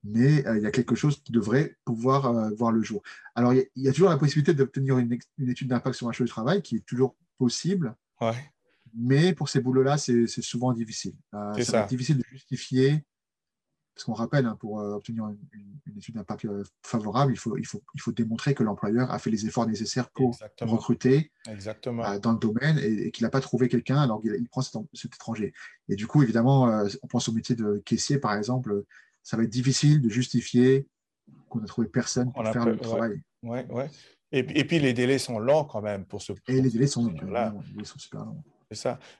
[0.03, 3.01] mais euh, il y a quelque chose qui devrait pouvoir euh, voir le jour.
[3.35, 6.05] Alors, il y a- il y, a toujours la possibilité d'obtenir une, étude d'impact sur
[6.05, 7.95] le marché du travail, qui est toujours possible.
[8.21, 8.51] Ouais.
[8.95, 11.15] Mais pour ces boulots-là, c'est souvent difficile.
[11.57, 13.03] C'est difficile de justifier,
[13.99, 17.65] parce qu'on rappelle, hein, pour euh, obtenir une, étude d'impact euh, favorable, il faut, il,
[17.65, 20.71] faut, il faut démontrer que l'employeur a fait les efforts nécessaires pour Exactement.
[20.71, 22.05] recruter Exactement.
[22.05, 24.61] euh, dans le domaine et, et qu'il n'a pas trouvé quelqu'un alors qu'il il prend
[24.61, 25.53] cet, cet étranger.
[25.89, 28.85] Et du coup, évidemment, on pense au métier de caissier, par exemple,
[29.21, 30.87] ça va être difficile de justifier
[31.49, 32.79] qu'on a trouvé personne pour On faire le ouais.
[32.79, 33.21] travail.
[33.43, 33.89] Ouais, ouais.
[34.31, 36.31] Et, puis- et puis les délais sont longs quand même pour ce.
[36.47, 37.47] Et les délais sont, longs, là.
[37.47, 38.41] évidemment, les délais sont super longs.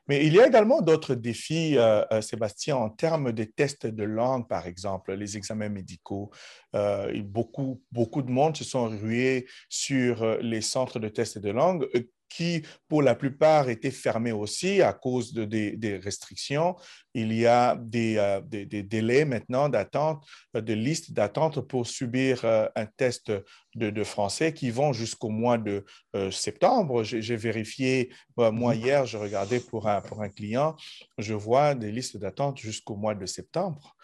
[0.08, 4.04] Mais il y a également d'autres défis, euh, euh, Sébastien, en termes des tests de
[4.04, 6.30] langue, par exemple, les examens médicaux.
[6.76, 11.88] Euh, beaucoup, beaucoup de monde se sont rués sur les centres de tests de langue
[12.30, 16.76] qui, pour la plupart, étaient fermés aussi à cause de, des, des restrictions.
[17.14, 20.24] Il y a des, euh, des, des délais maintenant d'attente,
[20.56, 23.32] euh, de listes d'attente pour subir euh, un test
[23.76, 25.84] de, de français qui vont jusqu'au mois de
[26.16, 27.04] euh, septembre.
[27.04, 30.76] J'ai vérifié moi, moi, hier, je regardais pour un, pour un client,
[31.18, 33.96] je vois des listes d'attente jusqu'au mois de septembre.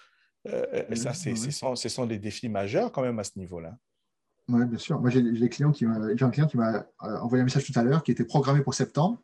[0.94, 1.36] Ça, oui.
[1.36, 3.76] ce sont, ce sont des défis majeurs quand même à ce niveau-là.
[4.48, 5.00] Oui, bien sûr.
[5.02, 7.46] Moi, j'ai j'ai des clients qui m'a- j'ai un client qui m'a euh, envoyé un
[7.46, 9.22] message tout à l'heure qui était programmé pour septembre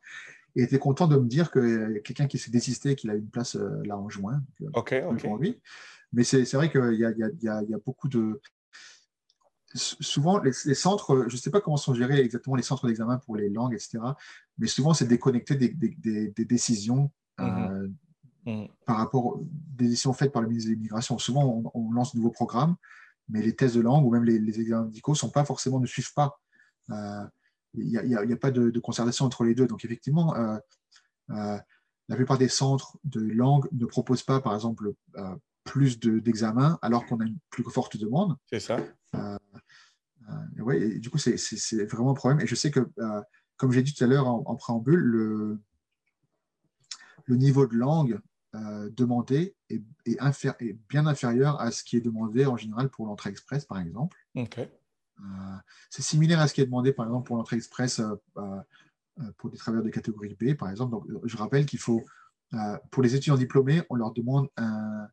[0.56, 3.56] et était content de me dire que quelqu'un qui s'est désisté, qu'il a une place
[3.56, 4.42] euh, là en juin.
[4.60, 5.60] Donc, euh, OK, pour lui.
[6.14, 8.42] Mais c'est vrai qu'il y, a- y y beaucoup de.
[9.74, 13.18] Souvent, les, les centres, je ne sais pas comment sont gérés exactement les centres d'examen
[13.20, 14.00] pour les langues, etc.
[14.58, 17.10] Mais souvent, c'est déconnecté des, des- des- des décisions
[17.40, 17.88] euh,
[18.46, 18.68] Mhm.
[18.86, 19.44] par rapport aux
[19.78, 21.18] décisions faites par le ministre de l'Immigration.
[21.20, 22.76] Souvent, on, on lance de nouveaux programmes,
[23.32, 25.88] mais les tests de langue ou même les, les examens médicaux sont pas forcément, ne
[25.88, 26.40] suivent pas.
[26.92, 27.26] Euh,
[27.74, 29.66] Il n'y a, pas de, de concertation entre les deux.
[29.66, 30.58] Donc, effectivement, euh,
[31.32, 31.58] euh,
[32.10, 34.92] la plupart des centres de langue ne proposent pas, par exemple,
[35.64, 38.36] plus de- d'examens alors qu'on a une plus forte demande.
[38.50, 38.78] C'est ça.
[40.58, 42.42] Et ouais, et du coup, c'est- vraiment un problème.
[42.42, 42.82] Et je sais que,
[43.58, 45.60] comme j'ai dit tout à l'heure en, en préambule, le,
[47.26, 48.20] le niveau de langue
[48.54, 53.30] euh, demandé est, est bien inférieur à ce qui est demandé en général pour l'entrée
[53.30, 54.18] express, par exemple.
[55.22, 55.24] Euh,
[55.90, 59.58] c'est similaire à ce qui est demandé, par exemple, pour l'entrée express euh, pour des
[59.58, 60.92] travailleurs de catégorie B, par exemple.
[60.92, 62.04] Donc, je rappelle qu'il faut,
[62.90, 65.08] pour les étudiants diplômés, on leur demande un,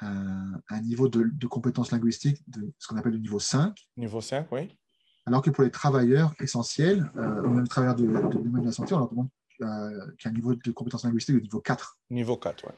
[0.00, 3.86] un, niveau de, de compétences linguistiques de ce qu'on appelle le niveau 5.
[3.98, 4.78] Niveau 5, oui.
[5.26, 8.94] Alors que pour les travailleurs essentiels, ou même les travailleurs de, de, de la santé,
[8.94, 9.28] on leur demande
[9.62, 11.98] euh, qu'il y a un niveau de compétences linguistiques de niveau 4.
[12.10, 12.72] Niveau 4, oui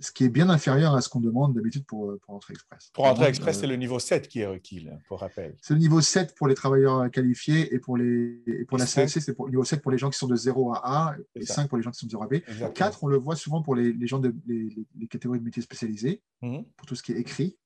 [0.00, 2.90] ce qui est bien inférieur à ce qu'on demande d'habitude pour, pour Entrée Express.
[2.92, 5.56] Pour Entrée Express, c'est le niveau 7 qui est requis, pour rappel.
[5.62, 9.20] C'est le niveau 7 pour les travailleurs qualifiés et pour, les, et pour la CLC,
[9.20, 11.68] c'est le niveau 7 pour les gens qui sont de 0 à A et 5
[11.68, 12.34] pour les gens qui sont de 0 à B.
[12.34, 12.72] Exactement.
[12.72, 15.62] 4, on le voit souvent pour les, les gens de les, les, catégories de métiers
[15.62, 16.58] spécialisés, mmh.
[16.76, 17.56] pour tout ce qui est écrit.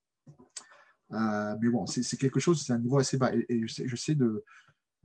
[1.12, 3.34] Euh, mais bon, c'est quelque chose, c'est un niveau assez bas.
[3.34, 4.44] Et, et je sais, je sais de,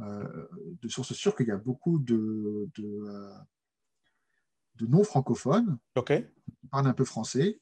[0.02, 0.48] euh,
[0.82, 3.30] de sources sûres qu'il y a beaucoup de, de euh,
[4.78, 6.26] de non-francophones okay.
[6.62, 7.60] qui parlent un peu français,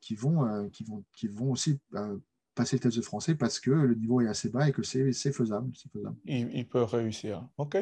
[0.00, 2.16] qui vont, euh, qui vont, qui vont aussi euh,
[2.54, 5.12] passer le test de français parce que le niveau est assez bas et que c'est
[5.12, 5.70] faisable.
[5.92, 6.16] faisable.
[6.24, 7.46] Il, il, peut réussir.
[7.58, 7.76] OK.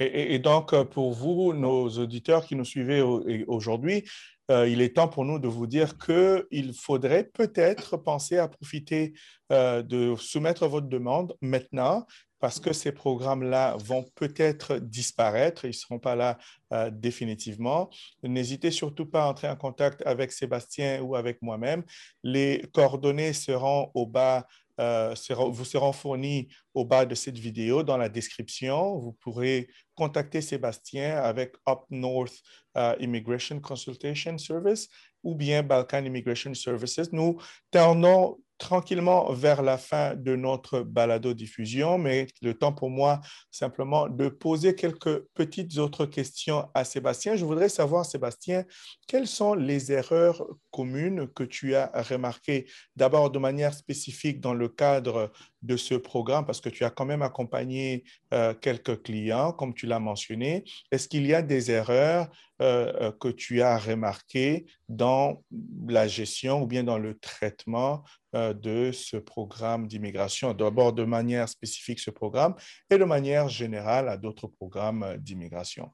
[0.00, 4.04] Et, et, donc, euh, pour vous, nos auditeurs qui nous suivez aujourd'hui,
[4.50, 9.12] euh, il est temps pour nous de vous dire qu'il faudrait peut-être penser à profiter
[9.52, 12.06] euh, de soumettre votre demande maintenant
[12.42, 16.38] parce que ces programmes-là vont peut-être disparaître, ils ne seront pas là
[16.72, 17.88] euh, définitivement.
[18.24, 21.84] N'hésitez surtout pas à entrer en contact avec Sébastien ou avec moi-même.
[22.24, 24.44] Les coordonnées seront au bas
[24.80, 25.14] euh,
[25.52, 28.98] vous seront fournis au bas de cette vidéo dans la description.
[28.98, 32.34] Vous pourrez contacter Sébastien avec Up North
[32.74, 34.88] uh, Immigration Consultation Service
[35.22, 37.12] ou bien Balkan Immigration Services.
[37.12, 37.38] Nous
[37.70, 44.28] tendons tranquillement vers la fin de notre balado-diffusion, mais le temps pour moi simplement de
[44.28, 47.34] poser quelques petites autres questions à Sébastien.
[47.34, 48.64] Je voudrais savoir, Sébastien,
[49.08, 54.68] quelles sont les erreurs communes que tu as remarquées, d'abord de manière spécifique dans le
[54.68, 55.32] cadre
[55.62, 58.04] de ce programme, parce que tu as quand même accompagné
[58.34, 60.64] euh, quelques clients, comme tu l'as mentionné.
[60.90, 62.28] Est-ce qu'il y a des erreurs
[62.60, 65.42] euh, euh, que tu as remarquées dans
[65.86, 68.04] la gestion ou bien dans le traitement
[68.34, 72.54] de ce programme d'immigration, d'abord de manière spécifique ce programme
[72.88, 75.92] et de manière générale à d'autres programmes d'immigration?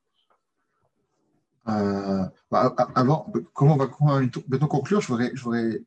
[1.67, 2.31] Bah,
[2.95, 3.89] avant, comment on va
[4.69, 5.81] conclure, je voudrais, je voudrais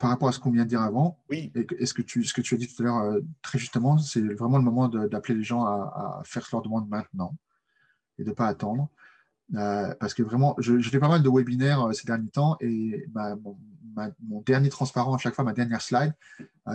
[0.00, 1.52] par rapport à ce qu'on vient de dire avant, oui.
[1.54, 3.98] et, ce, que tu, ce que tu as dit tout à l'heure euh, très justement,
[3.98, 7.36] c'est vraiment le moment d'appeler les gens à, faire leur demande maintenant
[8.18, 8.88] et de ne pas attendre.
[9.56, 13.06] Euh, parce que vraiment, je, fais pas mal de webinaires euh, ces derniers temps et
[13.12, 16.14] mon, dernier transparent à chaque fois, ma dernière slide,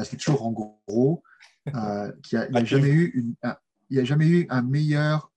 [0.04, 1.24] c'est toujours en gros
[1.66, 3.56] qu'il n'y a, jamais eu un,
[3.90, 5.32] il a jamais eu un meilleur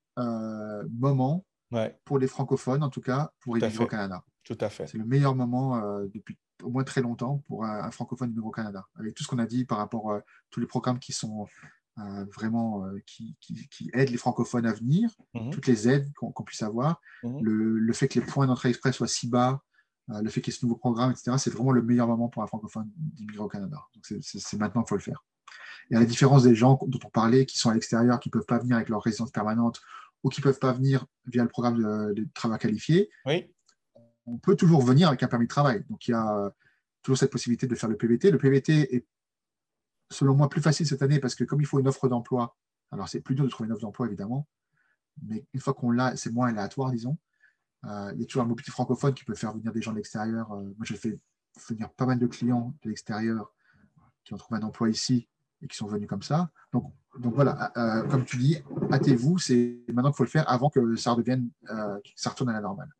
[0.90, 1.46] moment
[2.04, 4.22] pour les francophones, en tout cas, pour immigrer au Canada.
[4.44, 4.86] Tout à fait.
[4.88, 8.86] C'est le meilleur moment depuis au moins très longtemps pour un, francophone au Canada.
[8.96, 11.46] Avec tout ce qu'on a dit par rapport à tous les programmes qui sont
[11.98, 15.50] euh, vraiment euh, qui, qui, aident les francophones à venir, mhm.
[15.50, 17.42] toutes les aides qu'on puisse avoir, mhm.
[17.42, 19.62] le, le, fait que les points d'entrée express soient si bas,
[20.10, 22.28] euh, le fait qu'il y ait ce nouveau programme, etc., c'est vraiment le meilleur moment
[22.28, 23.78] pour un francophone d'immigrer au Canada.
[24.02, 25.24] C'est maintenant qu'il faut le faire.
[25.90, 28.32] Et à la différence des gens dont on parlait, qui sont à l'extérieur, qui ne
[28.32, 29.80] peuvent pas venir avec leur résidence permanente
[30.22, 33.50] ou qui ne peuvent pas venir via le programme de, de travail qualifié, oui
[34.28, 35.84] on peut toujours venir avec un permis de travail.
[35.90, 36.52] Donc, il y a
[37.02, 38.30] toujours cette possibilité de faire le PVT.
[38.30, 39.06] Le PVT est,
[40.10, 42.56] selon moi, plus facile cette année parce que comme il faut une offre d'emploi,
[42.90, 44.46] alors c'est plus dur de trouver une offre d'emploi, évidemment,
[45.26, 47.18] mais une fois qu'on l'a, c'est moins aléatoire, disons.
[47.84, 49.96] Euh, il y a toujours un mobilité francophone qui peut faire venir des gens de
[49.96, 50.50] l'extérieur.
[50.52, 51.18] Euh, moi, j'ai fait
[51.68, 53.52] venir pas mal de clients de l'extérieur
[54.24, 55.28] qui ont trouvé un emploi ici
[55.62, 56.50] et qui sont venus comme ça.
[56.72, 56.92] Donc,
[57.34, 58.62] voilà, euh, comme tu dis,
[58.92, 62.52] hâtez-vous, c'est maintenant qu'il faut le faire avant que ça redevienne, que ça retourne à
[62.52, 62.90] la normale.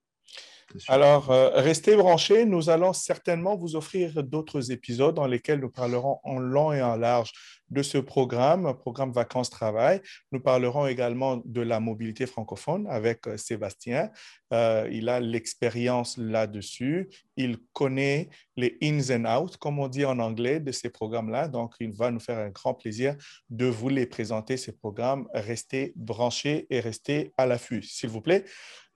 [0.88, 2.44] Alors, euh, restez branchés.
[2.44, 6.96] Nous allons certainement vous offrir d'autres épisodes dans lesquels nous parlerons en long et en
[6.96, 7.32] large
[7.70, 10.00] de ce programme, programme Vacances-Travail.
[10.32, 14.10] Nous parlerons également de la mobilité francophone avec euh, Sébastien.
[14.52, 17.08] Euh, il a l'expérience là-dessus.
[17.36, 21.48] Il connaît les ins and outs, comme on dit en anglais, de ces programmes-là.
[21.48, 23.16] Donc, il va nous faire un grand plaisir
[23.50, 25.28] de vous les présenter, ces programmes.
[25.34, 28.44] Restez branchés et restez à l'affût, s'il vous plaît.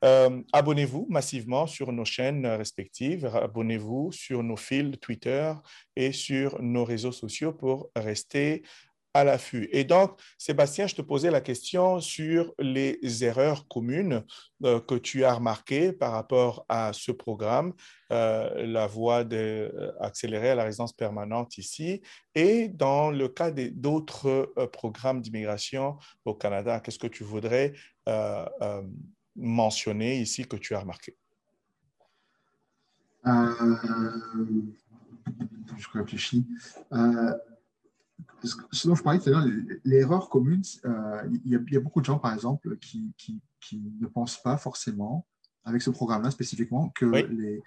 [0.05, 5.53] Euh, abonnez-vous massivement sur nos chaînes respectives, abonnez-vous sur nos fils Twitter
[5.95, 8.63] et sur nos réseaux sociaux pour rester
[9.15, 9.69] à l'affût.
[9.73, 14.25] Et donc, Sébastien, je te posais la question sur les erreurs communes
[14.65, 17.75] euh, que tu as remarquées par rapport à ce programme,
[18.11, 22.01] euh, la voie d'accélérer à la résidence permanente ici,
[22.35, 26.81] et dans le cas d'autres programmes d'immigration au Canada.
[26.81, 27.75] Qu'est-ce que tu voudrais
[29.37, 31.17] mentionné ici que tu as remarqué
[33.27, 33.77] euh,
[35.77, 36.47] Je réfléchis.
[36.93, 37.33] Euh,
[38.73, 39.47] ce dont je parlais tout à l'heure,
[39.85, 43.41] l'erreur commune, euh, il, y a, beaucoup de gens, par exemple, qui, qui,
[44.01, 45.27] ne pensent pas forcément,
[45.65, 47.63] avec ce programme-là spécifiquement, que les,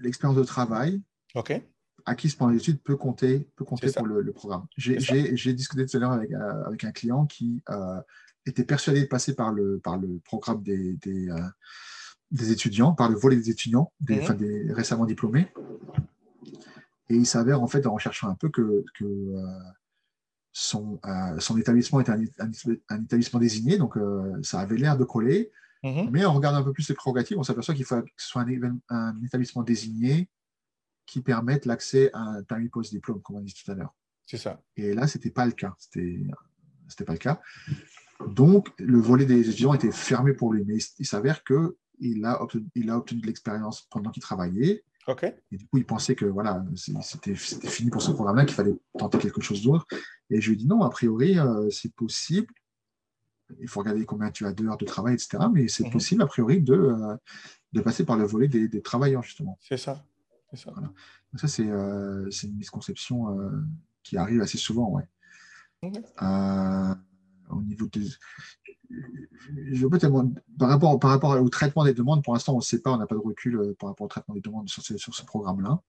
[0.00, 1.02] l'expérience de travail
[1.34, 1.60] OK.
[2.06, 4.66] Acquise pendant l'étude peut compter, peut compter pour le, programme.
[4.76, 7.62] J'ai discuté tout à l'heure avec, avec, un client qui
[8.46, 11.28] était persuadé de passer par le, par le programme des, des,
[12.30, 14.36] des étudiants, par le volet des étudiants, des, mhm.
[14.36, 15.48] des récemment diplômés.
[17.08, 19.06] Et il s'avère, en fait, en recherchant un peu, que, que
[20.54, 25.50] son, euh, son établissement était un, établissement désigné, donc euh, ça avait l'air de coller.
[25.82, 26.08] Mhm.
[26.12, 28.46] Mais en regardant un peu plus les prérogatives, on s'aperçoit qu'il faut que ce soit
[28.88, 30.30] un, établissement désigné
[31.06, 33.94] qui permette l'accès à un permis post-diplôme, comme on dit tout à l'heure.
[34.26, 34.62] C'est ça.
[34.76, 35.74] Et là, ce n'était pas le cas.
[35.78, 37.40] C'était pas le cas.
[38.28, 40.64] Donc, le volet des étudiants était fermé pour lui.
[40.64, 44.84] Mais il, s'avère qu'il a, obtenu, il a obtenu de l'expérience pendant qu'il travaillait.
[45.50, 46.64] Et du coup, il pensait que voilà,
[47.02, 49.86] c'était fini pour ce programme-là, qu'il fallait tenter quelque chose d'autre.
[50.30, 52.52] Et je lui ai dit non, a priori, euh, c'est possible.
[53.60, 55.44] Il faut regarder combien tu as d'heures de travail, etc.
[55.52, 55.92] Mais c'est mhm.
[55.92, 57.16] possible, a priori, de, euh,
[57.72, 59.58] de passer par le volet des, travailleurs, justement.
[59.60, 60.02] C'est ça.
[60.56, 60.94] Ça, Donc
[61.40, 63.38] ça c'est euh, une misconception
[64.02, 65.08] qui arrive assez souvent, ouais.
[67.50, 68.08] au niveau des,
[68.90, 69.98] je peux
[70.58, 72.98] par rapport, par rapport au traitement des demandes, pour l'instant, on ne sait pas, on
[72.98, 75.24] n'a pas de recul euh, par rapport au traitement des demandes sur ce, sur ce
[75.24, 75.80] programme-là.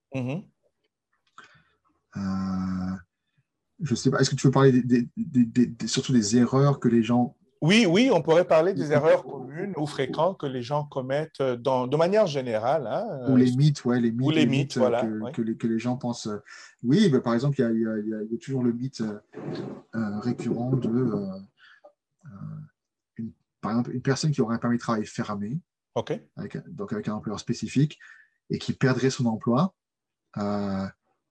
[2.18, 2.96] Euh,
[3.82, 4.84] je ne sais pas, est-ce que tu veux parler
[5.86, 7.36] surtout des erreurs que les gens...
[7.66, 11.88] Oui, oui, on pourrait parler des erreurs communes ou fréquentes que les gens commettent dans,
[11.88, 12.86] de manière générale.
[12.86, 15.80] Hein, ou les mythes, ouais, les mythes, ou les, mythes, voilà, que, les, que, les,
[15.80, 16.30] gens pensent.
[16.84, 21.28] Oui, bah, par exemple, il y, y, a toujours le mythe euh, récurrent de
[23.62, 25.60] par exemple, une personne qui aurait un permis de travail fermé,
[26.36, 27.98] avec, donc avec un employeur spécifique,
[28.52, 29.74] et qui perdrait son emploi,
[30.38, 30.86] euh,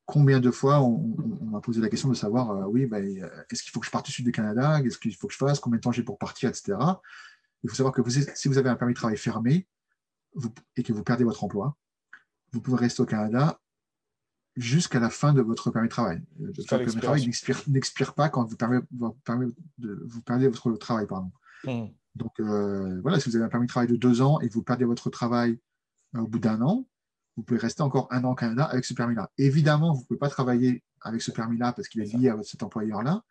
[0.07, 3.63] combien de fois on, m'a posé la question de savoir, euh, oui, ben, euh, est-ce
[3.63, 5.61] qu'il faut que je parte du sud du Canada, qu'est-ce qu'il faut que je fasse,
[5.61, 6.77] combien de temps j'ai pour partir, etc.
[7.63, 9.67] Il faut savoir que si vous avez un permis de travail fermé
[10.77, 11.77] et que vous perdez votre emploi,
[12.53, 13.61] vous pouvez rester au Canada
[14.57, 16.23] jusqu'à la fin de votre permis de travail.
[16.39, 17.31] Le permis de travail
[17.69, 21.07] n'expire pas quand vous, de, vous perdez votre travail.
[21.07, 21.33] Pardon.
[21.65, 21.87] Hmm.
[22.15, 24.55] Donc euh, voilà, si vous avez un permis de travail de deux ans et que
[24.55, 25.59] vous perdez votre travail
[26.15, 26.87] euh, au bout d'un an,
[27.37, 29.31] vous pouvez rester encore un an au Canada avec ce permis-là.
[29.39, 32.63] Évidemment, vous ne pouvez pas travailler avec ce permis-là parce qu'il est lié à cet
[32.63, 33.23] employeur-là.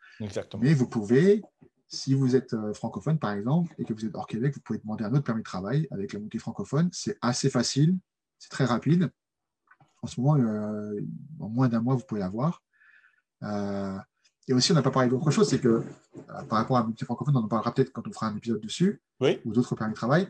[0.61, 1.41] Mais vous pouvez,
[1.87, 4.79] si vous êtes euh, francophone par exemple et que vous êtes hors Québec, vous pouvez
[4.79, 6.89] demander un autre permis de travail avec la montée francophone.
[6.91, 7.97] C'est assez facile,
[8.39, 9.11] c'est très rapide.
[10.01, 10.37] En ce moment,
[11.39, 12.61] en moins d'un mois, vous pouvez l'avoir.
[14.47, 15.83] Et aussi, on n'a pas parlé d'autre chose, c'est que euh,
[16.49, 18.59] par rapport à la mobilité francophone, on en parlera peut-être quand on fera un épisode
[18.59, 19.01] dessus,
[19.45, 20.27] ou d'autres permis de travail.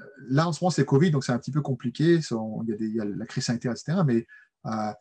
[0.00, 2.20] Euh, là, en ce moment, c'est Covid, donc c'est un petit peu compliqué.
[2.30, 3.98] Il y, a des, la crise sanitaire, etc.
[4.06, 4.26] Mais
[4.66, 4.92] euh,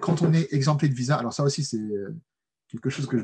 [0.00, 1.80] quand on est exempté de visa, alors ça aussi, c'est
[2.68, 3.16] quelque chose que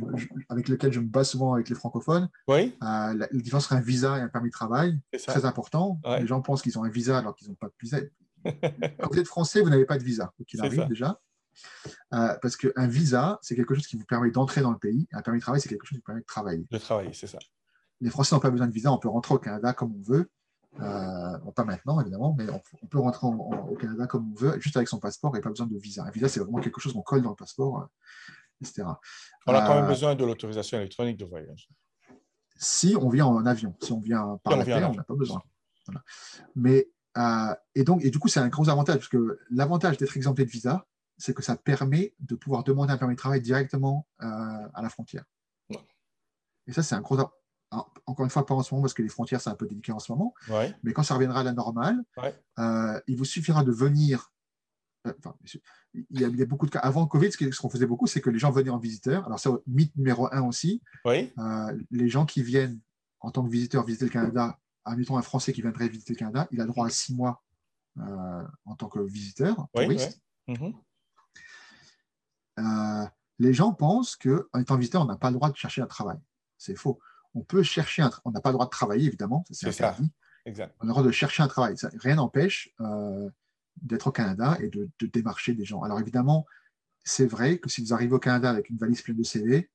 [0.51, 2.29] avec lequel je me base souvent avec les francophones.
[2.49, 2.77] Oui.
[2.81, 6.01] la, différence entre un visa et un permis de travail, c'est très important.
[6.19, 7.99] Les gens pensent qu'ils ont un visa alors qu'ils n'ont pas de visa.
[8.45, 11.21] Quand vous êtes français, vous n'avez pas de visa, qu'il arrive déjà.
[12.15, 15.07] Euh, parce qu'un visa, c'est quelque chose qui vous permet d'entrer dans le pays.
[15.13, 16.67] Un permis de travail, c'est quelque chose qui vous permet de travailler.
[16.71, 17.39] De travailler, c'est ça.
[18.01, 20.31] Les Français n'ont pas besoin de visa, on peut rentrer au Canada comme on veut.
[20.81, 22.47] Euh, pas maintenant, évidemment, mais
[22.83, 25.67] on, peut rentrer au Canada comme on veut, juste avec son passeport et pas besoin
[25.67, 26.05] de visa.
[26.05, 27.87] Un visa, c'est vraiment quelque chose qu'on colle dans le passeport, euh,
[28.61, 28.85] etc.
[29.47, 31.69] On a quand même besoin de l'autorisation électronique de voyage.
[32.57, 35.43] Si on vient en avion, si on vient par la terre, on n'a pas besoin.
[36.55, 36.89] Mais,
[37.75, 40.51] et, donc, et du coup, c'est un gros avantage, parce que l'avantage d'être exempté de
[40.51, 40.87] visa,
[41.19, 44.89] c'est que ça permet de pouvoir demander un permis de travail directement euh, à la
[44.89, 45.25] frontière.
[46.67, 47.19] Et ça, c'est un gros.
[47.71, 49.95] Encore une fois, pas en ce moment, parce que les frontières, c'est un peu délicat
[49.95, 50.35] en ce moment.
[50.83, 52.03] Mais quand ça reviendra à la normale,
[52.59, 54.33] euh, il vous suffira de venir.
[55.07, 55.13] Euh,
[55.95, 56.81] il, y a, beaucoup de cas.
[56.81, 59.27] Avant Covid, ce qu'on faisait beaucoup, c'est que les gens venaient en visiteur.
[59.27, 60.83] Alors, c'est mythe numéro un aussi.
[61.91, 62.81] les gens qui viennent
[63.21, 66.47] en tant que visiteurs visiter le Canada, admettons un Français qui viendrait visiter le Canada,
[66.53, 67.43] il a droit à six mois
[67.97, 70.21] en tant que visiteur, touriste.
[72.59, 73.07] Euh,
[73.39, 76.19] les gens pensent qu'en étant visiteur, on n'a pas le droit de chercher un travail.
[76.57, 76.99] C'est faux.
[77.35, 79.45] On peut chercher un On n'a pas le droit de travailler, évidemment.
[79.51, 80.13] C'est interdit.
[80.45, 80.75] Exact.
[80.81, 81.75] On a le droit de chercher un travail.
[82.01, 83.29] rien n'empêche euh,
[83.83, 85.83] d'être au Canada et de, démarcher des gens.
[85.83, 86.47] Alors évidemment,
[87.05, 89.71] c'est vrai que si vous arrivez au Canada avec une valise pleine de CV,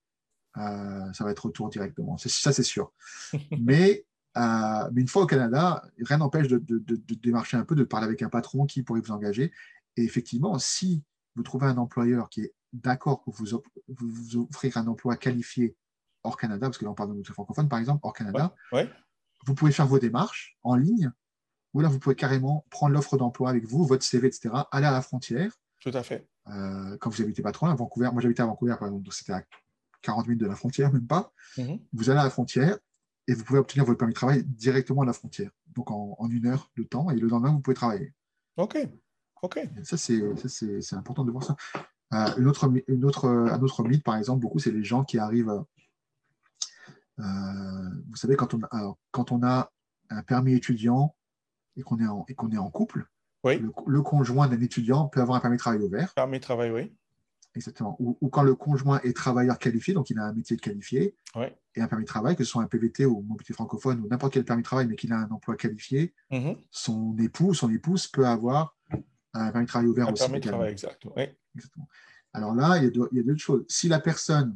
[0.58, 2.18] euh, ça va être retour directement.
[2.18, 2.92] Ça, c'est sûr.
[3.60, 8.08] mais, mais, une fois au Canada, rien n'empêche de, de, démarcher un peu, de parler
[8.08, 9.52] avec un patron qui pourrait vous engager.
[9.96, 11.04] Et effectivement, si
[11.36, 15.76] vous trouvez un employeur qui est d'accord pour vous, vous, offrir un emploi qualifié
[16.24, 18.56] hors Canada, parce que là on parle de notre francophone par exemple, hors Canada,
[19.46, 21.12] vous pouvez faire vos démarches en ligne,
[21.74, 24.92] ou là vous pouvez carrément prendre l'offre d'emploi avec vous, votre CV, etc., aller à
[24.92, 25.52] la frontière.
[25.82, 26.28] Tout à fait.
[26.48, 29.04] Euh, quand vous habitez pas trop loin, à Vancouver, moi j'habitais à Vancouver par exemple,
[29.04, 29.44] donc c'était à
[30.02, 31.32] 40 minutes de la frontière, même pas.
[31.58, 31.80] Mhm.
[31.94, 32.78] Vous allez à la frontière,
[33.28, 35.52] et vous pouvez obtenir votre permis de travail directement à la frontière.
[35.76, 38.14] Donc en, une heure de temps, et le lendemain, vous pouvez travailler.
[38.58, 38.78] OK.
[39.42, 39.60] OK.
[39.84, 41.56] ça, c'est important de voir ça.
[42.14, 45.18] Euh, une autre, une autre, un autre mythe, par exemple, beaucoup, c'est les gens qui
[45.18, 45.64] arrivent.
[47.20, 47.24] Euh,
[48.10, 48.62] vous savez, quand on,
[49.12, 49.72] quand on a
[50.10, 51.16] un permis étudiant
[51.76, 53.08] et qu'on est, en, est en couple,
[53.44, 56.14] le, conjoint d'un étudiant peut avoir un permis de travail ouvert.
[56.14, 56.94] Permis de travail, oui.
[57.56, 57.96] Exactement.
[58.00, 61.16] Ou, quand le conjoint est travailleur qualifié, donc il a un métier de qualifié,
[61.76, 64.34] et un permis de travail, que ce soit un PVT ou mobilité francophone ou n'importe
[64.34, 66.58] quel permis de travail, mais qu'il a un emploi qualifié, mm-hmm.
[66.72, 68.76] son époux, son épouse peut avoir
[69.34, 71.06] un permis de travail ouvert un Permis de travail, exact.
[71.56, 71.88] Exactement.
[72.34, 73.66] Alors là, il y, a deux, il y a deux choses.
[73.68, 74.56] Si la personne,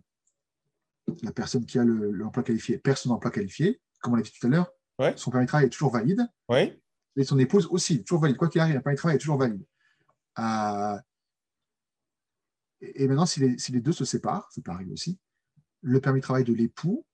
[1.24, 4.48] la personne qui a l'emploi qualifié perd son emploi qualifié, comme on l'a dit tout
[4.48, 4.72] à l'heure,
[5.16, 6.28] son permis de travail est toujours valide.
[7.16, 8.38] Et son épouse aussi, toujours valide.
[8.38, 9.66] Quoi qu'il arrive, un permis de travail est toujours valide.
[10.40, 10.98] Euh,
[12.82, 15.18] et maintenant, si les, deux se séparent, ça peut arriver aussi,
[15.82, 17.06] le permis de travail de l'époux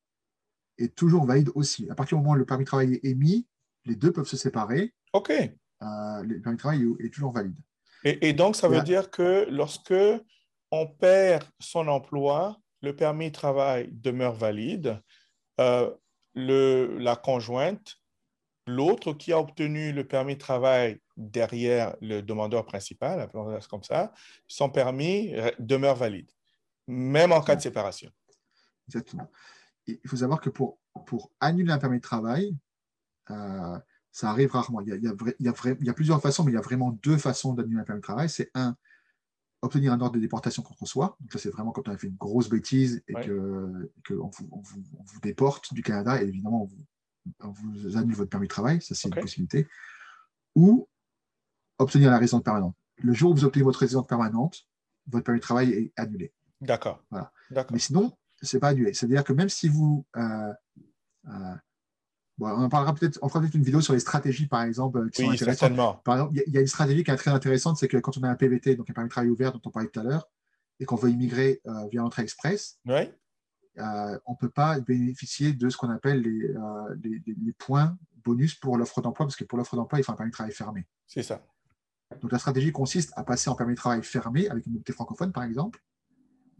[0.77, 1.89] est toujours valide aussi.
[1.89, 3.47] À partir du moment où le permis de travail est émis,
[3.85, 4.93] les deux peuvent se séparer.
[5.13, 5.29] OK.
[5.29, 7.55] Euh, le permis de travail est, toujours valide.
[8.03, 9.93] Et, donc, ça veut dire que lorsque
[10.71, 15.01] on perd son emploi, le permis de travail demeure valide.
[15.59, 15.89] Euh,
[16.35, 17.95] la conjointe,
[18.67, 23.29] l'autre qui a obtenu le permis de travail derrière le demandeur principal,
[23.69, 24.11] comme ça,
[24.47, 26.29] son permis demeure valide,
[26.87, 28.11] même en cas de séparation.
[28.87, 29.31] Exactement.
[29.87, 30.79] il faut savoir que pour,
[31.39, 32.57] annuler un permis de travail,
[33.29, 33.79] euh,
[34.11, 34.81] ça arrive rarement.
[34.81, 34.95] Il, y a,
[35.39, 38.01] il y, a, plusieurs façons, mais il y a vraiment deux façons d'annuler un permis
[38.01, 38.29] de travail.
[38.29, 38.75] C'est un,
[39.63, 41.17] obtenir un ordre de déportation contre soi.
[41.21, 43.21] Donc ça, c'est vraiment quand on a fait une grosse bêtise et qu'on
[44.03, 46.67] que vous, on vous, vous, déporte du Canada et évidemment,
[47.39, 48.81] on vous, vous annule votre permis de travail.
[48.81, 49.67] Ça, c'est une possibilité.
[50.55, 50.87] Ou
[51.79, 52.75] obtenir la résidence permanente.
[52.97, 54.67] Le jour où vous obtenez votre résidence permanente,
[55.07, 56.33] votre permis de travail est annulé.
[56.61, 57.03] D'accord.
[57.09, 57.31] Voilà.
[57.71, 58.11] Mais sinon,
[58.41, 58.93] ce n'est pas annulé.
[58.93, 60.05] C'est-à-dire que même si vous.
[60.17, 60.53] Euh,
[61.27, 61.55] euh,
[62.39, 65.23] on en parlera peut-être, on fera peut-être une vidéo sur les stratégies, par exemple, qui
[65.23, 66.01] oui, Certainement.
[66.03, 68.23] Par exemple, il y, a une stratégie qui est très intéressante, c'est que quand on
[68.23, 70.29] a un PVT, donc un permis de travail ouvert dont on parlait tout à l'heure,
[70.79, 75.77] et qu'on veut immigrer euh, via l'entrée express, on ne peut pas bénéficier de ce
[75.77, 76.53] qu'on appelle les,
[77.03, 80.15] les, les, points bonus pour l'offre d'emploi, parce que pour l'offre d'emploi, il faut un
[80.15, 80.87] permis de travail fermé.
[81.07, 81.41] C'est ça.
[82.21, 85.31] Donc la stratégie consiste à passer en permis de travail fermé avec une mobilité francophone,
[85.31, 85.83] par exemple.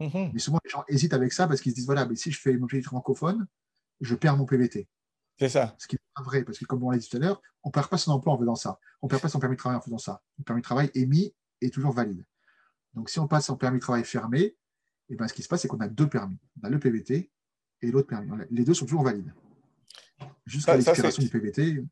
[0.00, 0.30] Mhm.
[0.32, 2.40] Mais souvent, les gens hésitent avec ça parce qu'ils se disent voilà, mais si je
[2.40, 3.46] fais une mobilité francophone,
[4.00, 4.88] je perds mon PVT.
[5.38, 5.74] C'est ça.
[5.78, 7.68] Ce qui n'est pas vrai, parce que comme on l'a dit tout à l'heure, on
[7.68, 8.78] ne perd pas son emploi en faisant ça.
[9.02, 10.22] On ne perd pas son permis de travail en faisant ça.
[10.38, 12.24] Le permis de travail émis est toujours valide.
[12.94, 14.56] Donc si on passe en permis de travail fermé, et
[15.10, 16.38] eh ben, ce qui se passe, c'est qu'on a deux permis.
[16.62, 17.30] On a le PVT
[17.82, 18.30] et l'autre permis.
[18.50, 19.34] Les deux sont toujours valides.
[20.46, 21.84] Jusqu'à l'expiration du PVT.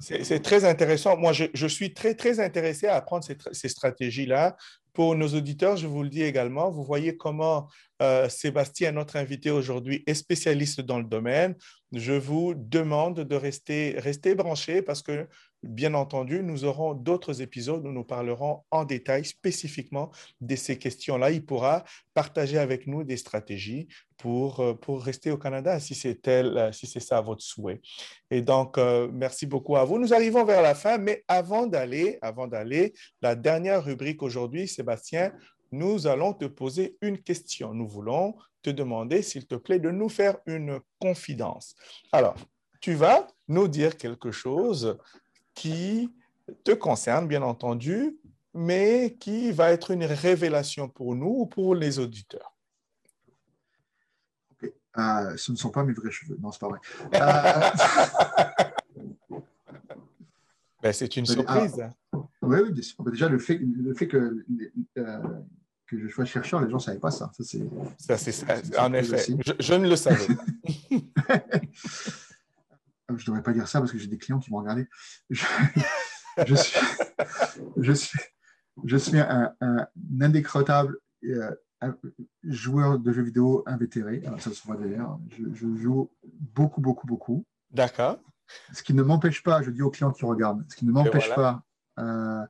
[0.00, 1.16] C'est très intéressant.
[1.16, 4.56] Moi, je, suis très, très intéressé à apprendre ces, stratégies-là.
[4.92, 7.68] Pour nos auditeurs, je vous le dis également, vous voyez comment
[8.02, 11.54] euh, Sébastien, notre invité aujourd'hui, est spécialiste dans le domaine.
[11.92, 15.26] Je vous demande de rester, rester branché parce que
[15.64, 21.32] Bien entendu, nous aurons d'autres épisodes où nous parlerons en détail spécifiquement de ces questions-là.
[21.32, 21.82] Il pourra
[22.14, 26.86] partager avec nous des stratégies pour, euh, pour rester au Canada si c'est euh, si
[26.86, 27.80] c'est ça votre souhait.
[28.30, 29.98] Et donc, euh, merci beaucoup à vous.
[29.98, 35.32] Nous arrivons vers la fin, mais avant d'aller, avant d'aller, la dernière rubrique aujourd'hui, Sébastien,
[35.72, 37.74] nous allons te poser une question.
[37.74, 38.36] Nous voulons
[38.68, 41.74] te demander, s'il te plaît, de nous faire une confidence.
[42.12, 42.36] Alors,
[42.80, 44.98] tu vas nous dire quelque chose
[45.54, 46.12] qui
[46.64, 48.18] te concerne, bien entendu,
[48.54, 52.54] mais qui va être une révélation pour nous ou pour les auditeurs.
[54.98, 56.36] Euh, ce ne sont pas mes vrais cheveux.
[56.40, 56.80] Non, c'est pas vrai.
[60.82, 61.80] ben, c'est une surprise.
[61.80, 61.92] Ah,
[62.42, 62.72] oui, oui,
[63.10, 64.44] déjà, le fait, le fait que,
[64.96, 65.18] euh,
[65.88, 67.32] que je sois chercheur, les gens ne savaient pas ça.
[67.98, 70.44] Ça, c'est En effet, je, je, ne le savais pas.
[73.08, 74.86] je ne devrais pas dire ça parce que j'ai des clients qui m'ont regardé.
[75.30, 76.78] Je, suis,
[77.78, 78.18] je suis,
[78.84, 79.54] je suis un,
[80.20, 81.50] indécrottable euh,
[82.44, 84.22] joueur de jeux vidéo invétéré.
[84.38, 85.18] ça se voit d'ailleurs.
[85.30, 87.44] Je, joue beaucoup, beaucoup, beaucoup.
[87.70, 88.18] D'accord.
[88.72, 91.34] Ce qui ne m'empêche pas, je dis aux clients qui regardent, ce qui ne m'empêche
[91.34, 91.62] pas
[91.98, 92.44] euh,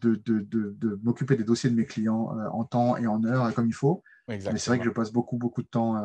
[0.00, 3.52] de, de, de, m'occuper des dossiers de mes clients euh, en temps et en heure
[3.54, 4.02] comme il faut.
[4.28, 5.96] Mais c'est vrai que je passe beaucoup, beaucoup de temps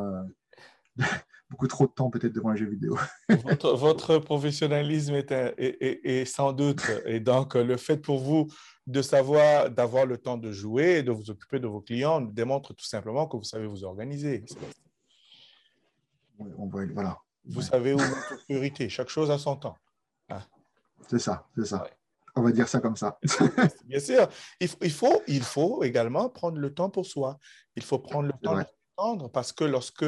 [1.50, 2.98] beaucoup trop de temps peut-être devant les jeux vidéo.
[3.64, 8.48] votre, professionnalisme est, est, sans doute, et donc le fait pour vous
[8.88, 12.74] de savoir, d'avoir le temps de jouer et de vous occuper de vos clients démontre
[12.74, 14.44] tout simplement que vous savez vous organiser.
[16.40, 17.18] on voilà.
[17.46, 19.78] Vous savez où votre priorité, chaque chose a son temps.
[20.30, 20.42] Hein?
[21.08, 21.88] C'est ça, c'est ça.
[22.36, 23.20] On va dire ça comme ça.
[23.86, 24.28] Bien sûr.
[24.60, 27.38] Il, faut, il faut également prendre le temps pour soi.
[27.76, 28.58] Il faut prendre le temps
[29.34, 30.06] parce que lorsque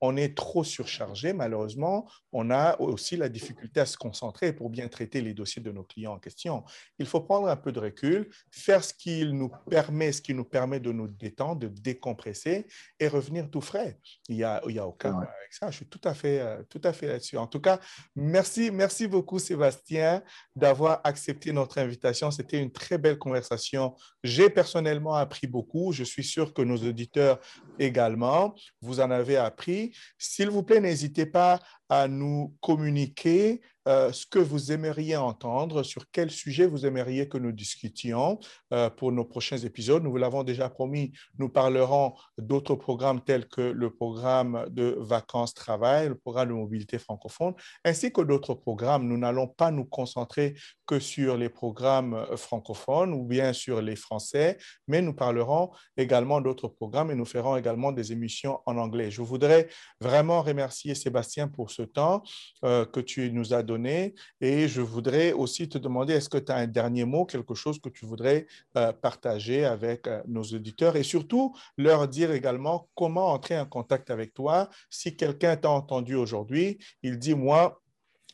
[0.00, 4.88] on est trop surchargé, malheureusement, on a aussi la difficulté à se concentrer pour bien
[4.88, 6.64] traiter les dossiers de nos clients en question.
[6.98, 10.44] Il faut prendre un peu de recul, faire ce qui nous permet, ce qui nous
[10.44, 12.66] permet de nous détendre, de décompresser
[12.98, 13.98] et revenir tout frais.
[14.28, 15.70] Il n'y a, il y a aucun problème avec ça.
[15.70, 17.38] Je suis tout à fait, euh, tout à fait là-dessus.
[17.38, 17.78] En tout cas,
[18.14, 20.22] merci, merci beaucoup, Sébastien,
[20.56, 22.30] d'avoir accepté notre invitation.
[22.30, 23.94] C'était une très belle conversation.
[24.22, 25.92] J'ai personnellement appris beaucoup.
[25.92, 27.38] Je suis sûr que nos auditeurs
[27.78, 28.33] également.
[28.80, 29.94] Vous en avez appris.
[30.18, 36.04] S'il vous plaît, n'hésitez pas à nous communiquer euh, ce que vous aimeriez entendre, sur
[36.10, 38.38] quel sujet vous aimeriez que nous discutions
[38.72, 40.02] euh, pour nos prochains épisodes.
[40.02, 46.08] Nous vous l'avons déjà promis, nous parlerons d'autres programmes tels que le programme de vacances-travail,
[46.08, 47.52] le programme de mobilité francophone,
[47.84, 49.06] ainsi que d'autres programmes.
[49.06, 50.54] Nous n'allons pas nous concentrer
[50.86, 54.56] que sur les programmes euh, francophones ou bien sur les français,
[54.88, 59.10] mais nous parlerons également d'autres programmes et nous ferons également des émissions en anglais.
[59.10, 59.68] Je voudrais
[60.00, 62.22] vraiment remercier Sébastien pour ce temps
[62.62, 66.56] que tu nous as donné et je voudrais aussi te demander, est-ce que tu as
[66.56, 68.46] un dernier mot, quelque chose que tu voudrais
[68.76, 74.10] euh, partager avec euh, nos auditeurs et surtout leur dire également comment entrer en contact
[74.10, 74.68] avec toi?
[74.90, 77.80] Si quelqu'un t'a entendu aujourd'hui, il dit, moi,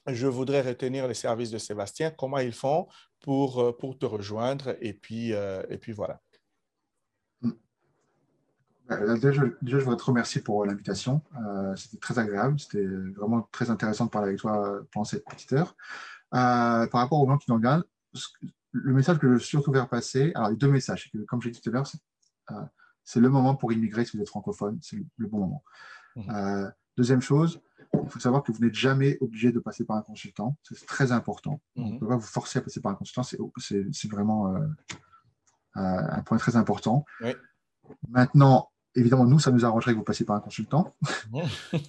[0.07, 2.86] je voudrais retenir les services de Sébastien, comment ils font
[3.20, 6.20] pour, euh, pour te rejoindre et puis, et puis voilà.
[8.91, 11.22] Euh, déjà, je voudrais te remercier pour l'invitation.
[11.36, 12.59] Euh, c'était très agréable.
[12.59, 15.76] C'était vraiment très intéressant de parler avec toi pendant cette petite heure.
[16.34, 17.84] Euh, par rapport aux gens qui nous regardent,
[18.72, 21.11] le message que je veux surtout faire passer, alors a deux messages.
[21.28, 21.91] Comme j'ai dit tout à l'heure,
[23.05, 24.78] c'est le moment pour immigrer si vous êtes francophone.
[24.82, 25.64] C'est le, bon moment.
[26.16, 26.72] Mhm.
[26.97, 27.61] deuxième chose,
[28.03, 30.57] il faut savoir que vous n'êtes jamais obligé de passer par un consultant.
[30.62, 31.61] C'est très important.
[31.76, 33.22] On ne peut pas vous forcer à passer par un consultant.
[33.22, 34.55] C'est vraiment
[35.74, 37.05] un point très important.
[38.09, 40.93] Maintenant, évidemment, nous, ça nous arrangerait que vous passiez par un consultant.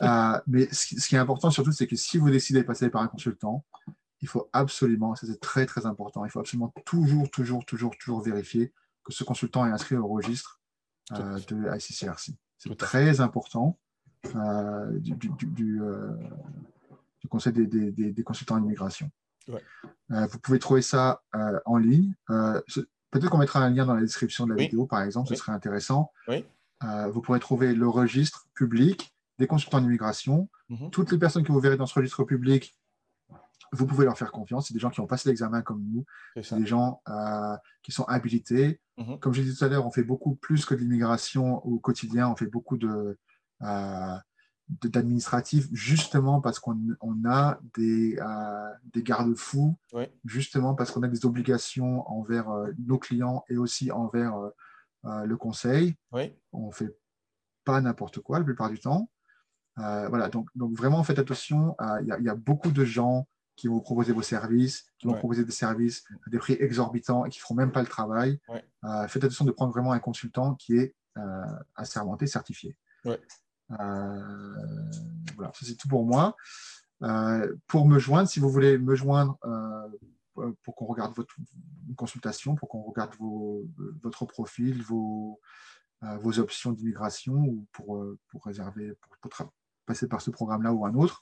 [0.04, 3.02] Euh, mais ce, qui est important surtout, c'est que si vous décidez de passer par
[3.02, 3.66] un consultant,
[4.22, 8.22] il faut absolument, ça c'est très très important, il faut absolument toujours, toujours, toujours, toujours
[8.22, 8.74] vérifier
[9.04, 10.60] que ce consultant est inscrit au registre
[11.14, 12.34] euh, de ICCRC.
[12.58, 13.80] C'est très important
[14.36, 15.82] euh, du, du,
[17.30, 19.10] Conseil des, consultants en immigration.
[19.48, 21.24] vous pouvez trouver ça
[21.66, 22.14] en ligne.
[22.28, 25.52] Peut-être qu'on mettra un lien dans la description de la vidéo, par exemple, ce serait
[25.52, 26.12] intéressant.
[26.28, 26.46] Oui.
[26.84, 30.50] Euh, vous pourrez trouver le registre public des consultants d'immigration.
[30.70, 30.90] Mhm.
[30.92, 32.76] Toutes les personnes que vous verrez dans ce registre public,
[33.72, 34.68] vous pouvez leur faire confiance.
[34.68, 36.06] C'est des gens qui ont passé l'examen comme nous.
[36.42, 38.82] C'est des gens euh, qui sont habilités.
[38.98, 39.20] Mhm.
[39.20, 42.30] Comme j'ai dit tout à l'heure, on fait beaucoup plus que de l'immigration au quotidien.
[42.30, 43.18] On fait beaucoup de,
[43.62, 44.18] euh,
[44.68, 46.76] d'administratif justement parce qu'on
[47.26, 48.20] a des,
[48.94, 49.78] des garde-fous,
[50.26, 52.50] justement parce qu'on a des obligations envers
[52.86, 54.34] nos clients et aussi envers
[55.06, 55.96] euh, le conseil.
[56.52, 56.96] On ne fait
[57.66, 59.10] pas n'importe quoi la plupart du temps.
[59.80, 61.76] Euh, voilà, donc, donc, vraiment faites attention.
[62.02, 65.46] Il y, a beaucoup de gens qui vont vous proposer vos services, qui vont proposer
[65.46, 68.40] des services à des prix exorbitants et qui ne feront même pas le travail.
[68.84, 70.96] Euh, faites attention de prendre vraiment un consultant qui est
[71.76, 72.76] assermenté, certifié.
[75.36, 76.36] voilà, c'est tout pour moi.
[77.68, 79.88] pour me joindre, si vous voulez me joindre euh,
[80.64, 81.36] pour qu'on regarde votre
[81.96, 83.14] consultation, pour qu'on regarde
[84.02, 85.40] votre profil, vos,
[86.04, 89.52] euh, vos options d'immigration ou pour, euh, pour réserver, pour,
[89.86, 91.22] passer par ce programme-là ou un autre.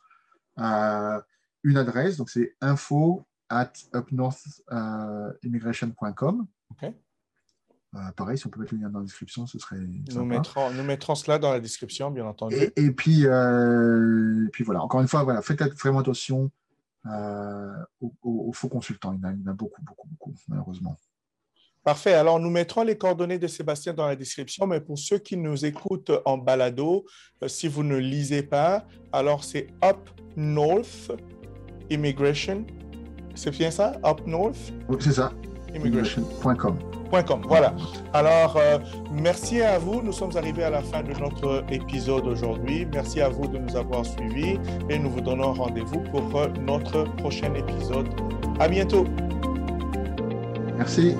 [1.64, 6.48] une adresse, donc c'est info at upnorthimmigration.com.
[8.16, 9.80] pareil, si on peut mettre le lien dans la description, ce serait.
[9.80, 12.56] Nous mettrons, nous mettrons cela dans la description, bien entendu.
[12.56, 16.52] Et, puis, et puis voilà, encore une fois, voilà, faites vraiment attention
[17.06, 17.72] euh,
[18.02, 19.14] aux, faux consultants.
[19.14, 20.98] Il y, en a, il y, en a, beaucoup, beaucoup, beaucoup, malheureusement.
[21.84, 22.14] Parfait.
[22.14, 25.66] Alors, nous mettrons les coordonnées de Sébastien dans la description, mais pour ceux qui nous
[25.66, 27.06] écoutent en balado,
[27.42, 31.12] euh, si vous ne lisez pas, alors c'est Up North
[31.90, 32.66] Immigration.
[33.34, 33.94] C'est bien ça?
[34.06, 34.74] Up North?
[34.90, 35.32] Oui, c'est ça.
[35.74, 36.99] Immigration.com.
[37.48, 37.74] Voilà.
[38.14, 38.78] Alors, euh,
[39.12, 40.02] merci à vous.
[40.02, 42.88] Nous sommes arrivés à la fin de notre épisode aujourd'hui.
[42.92, 47.04] Merci à vous de nous avoir suivis et nous vous donnons rendez-vous pour euh, notre
[47.16, 48.08] prochain épisode.
[48.60, 49.06] À bientôt.
[50.78, 51.16] Merci.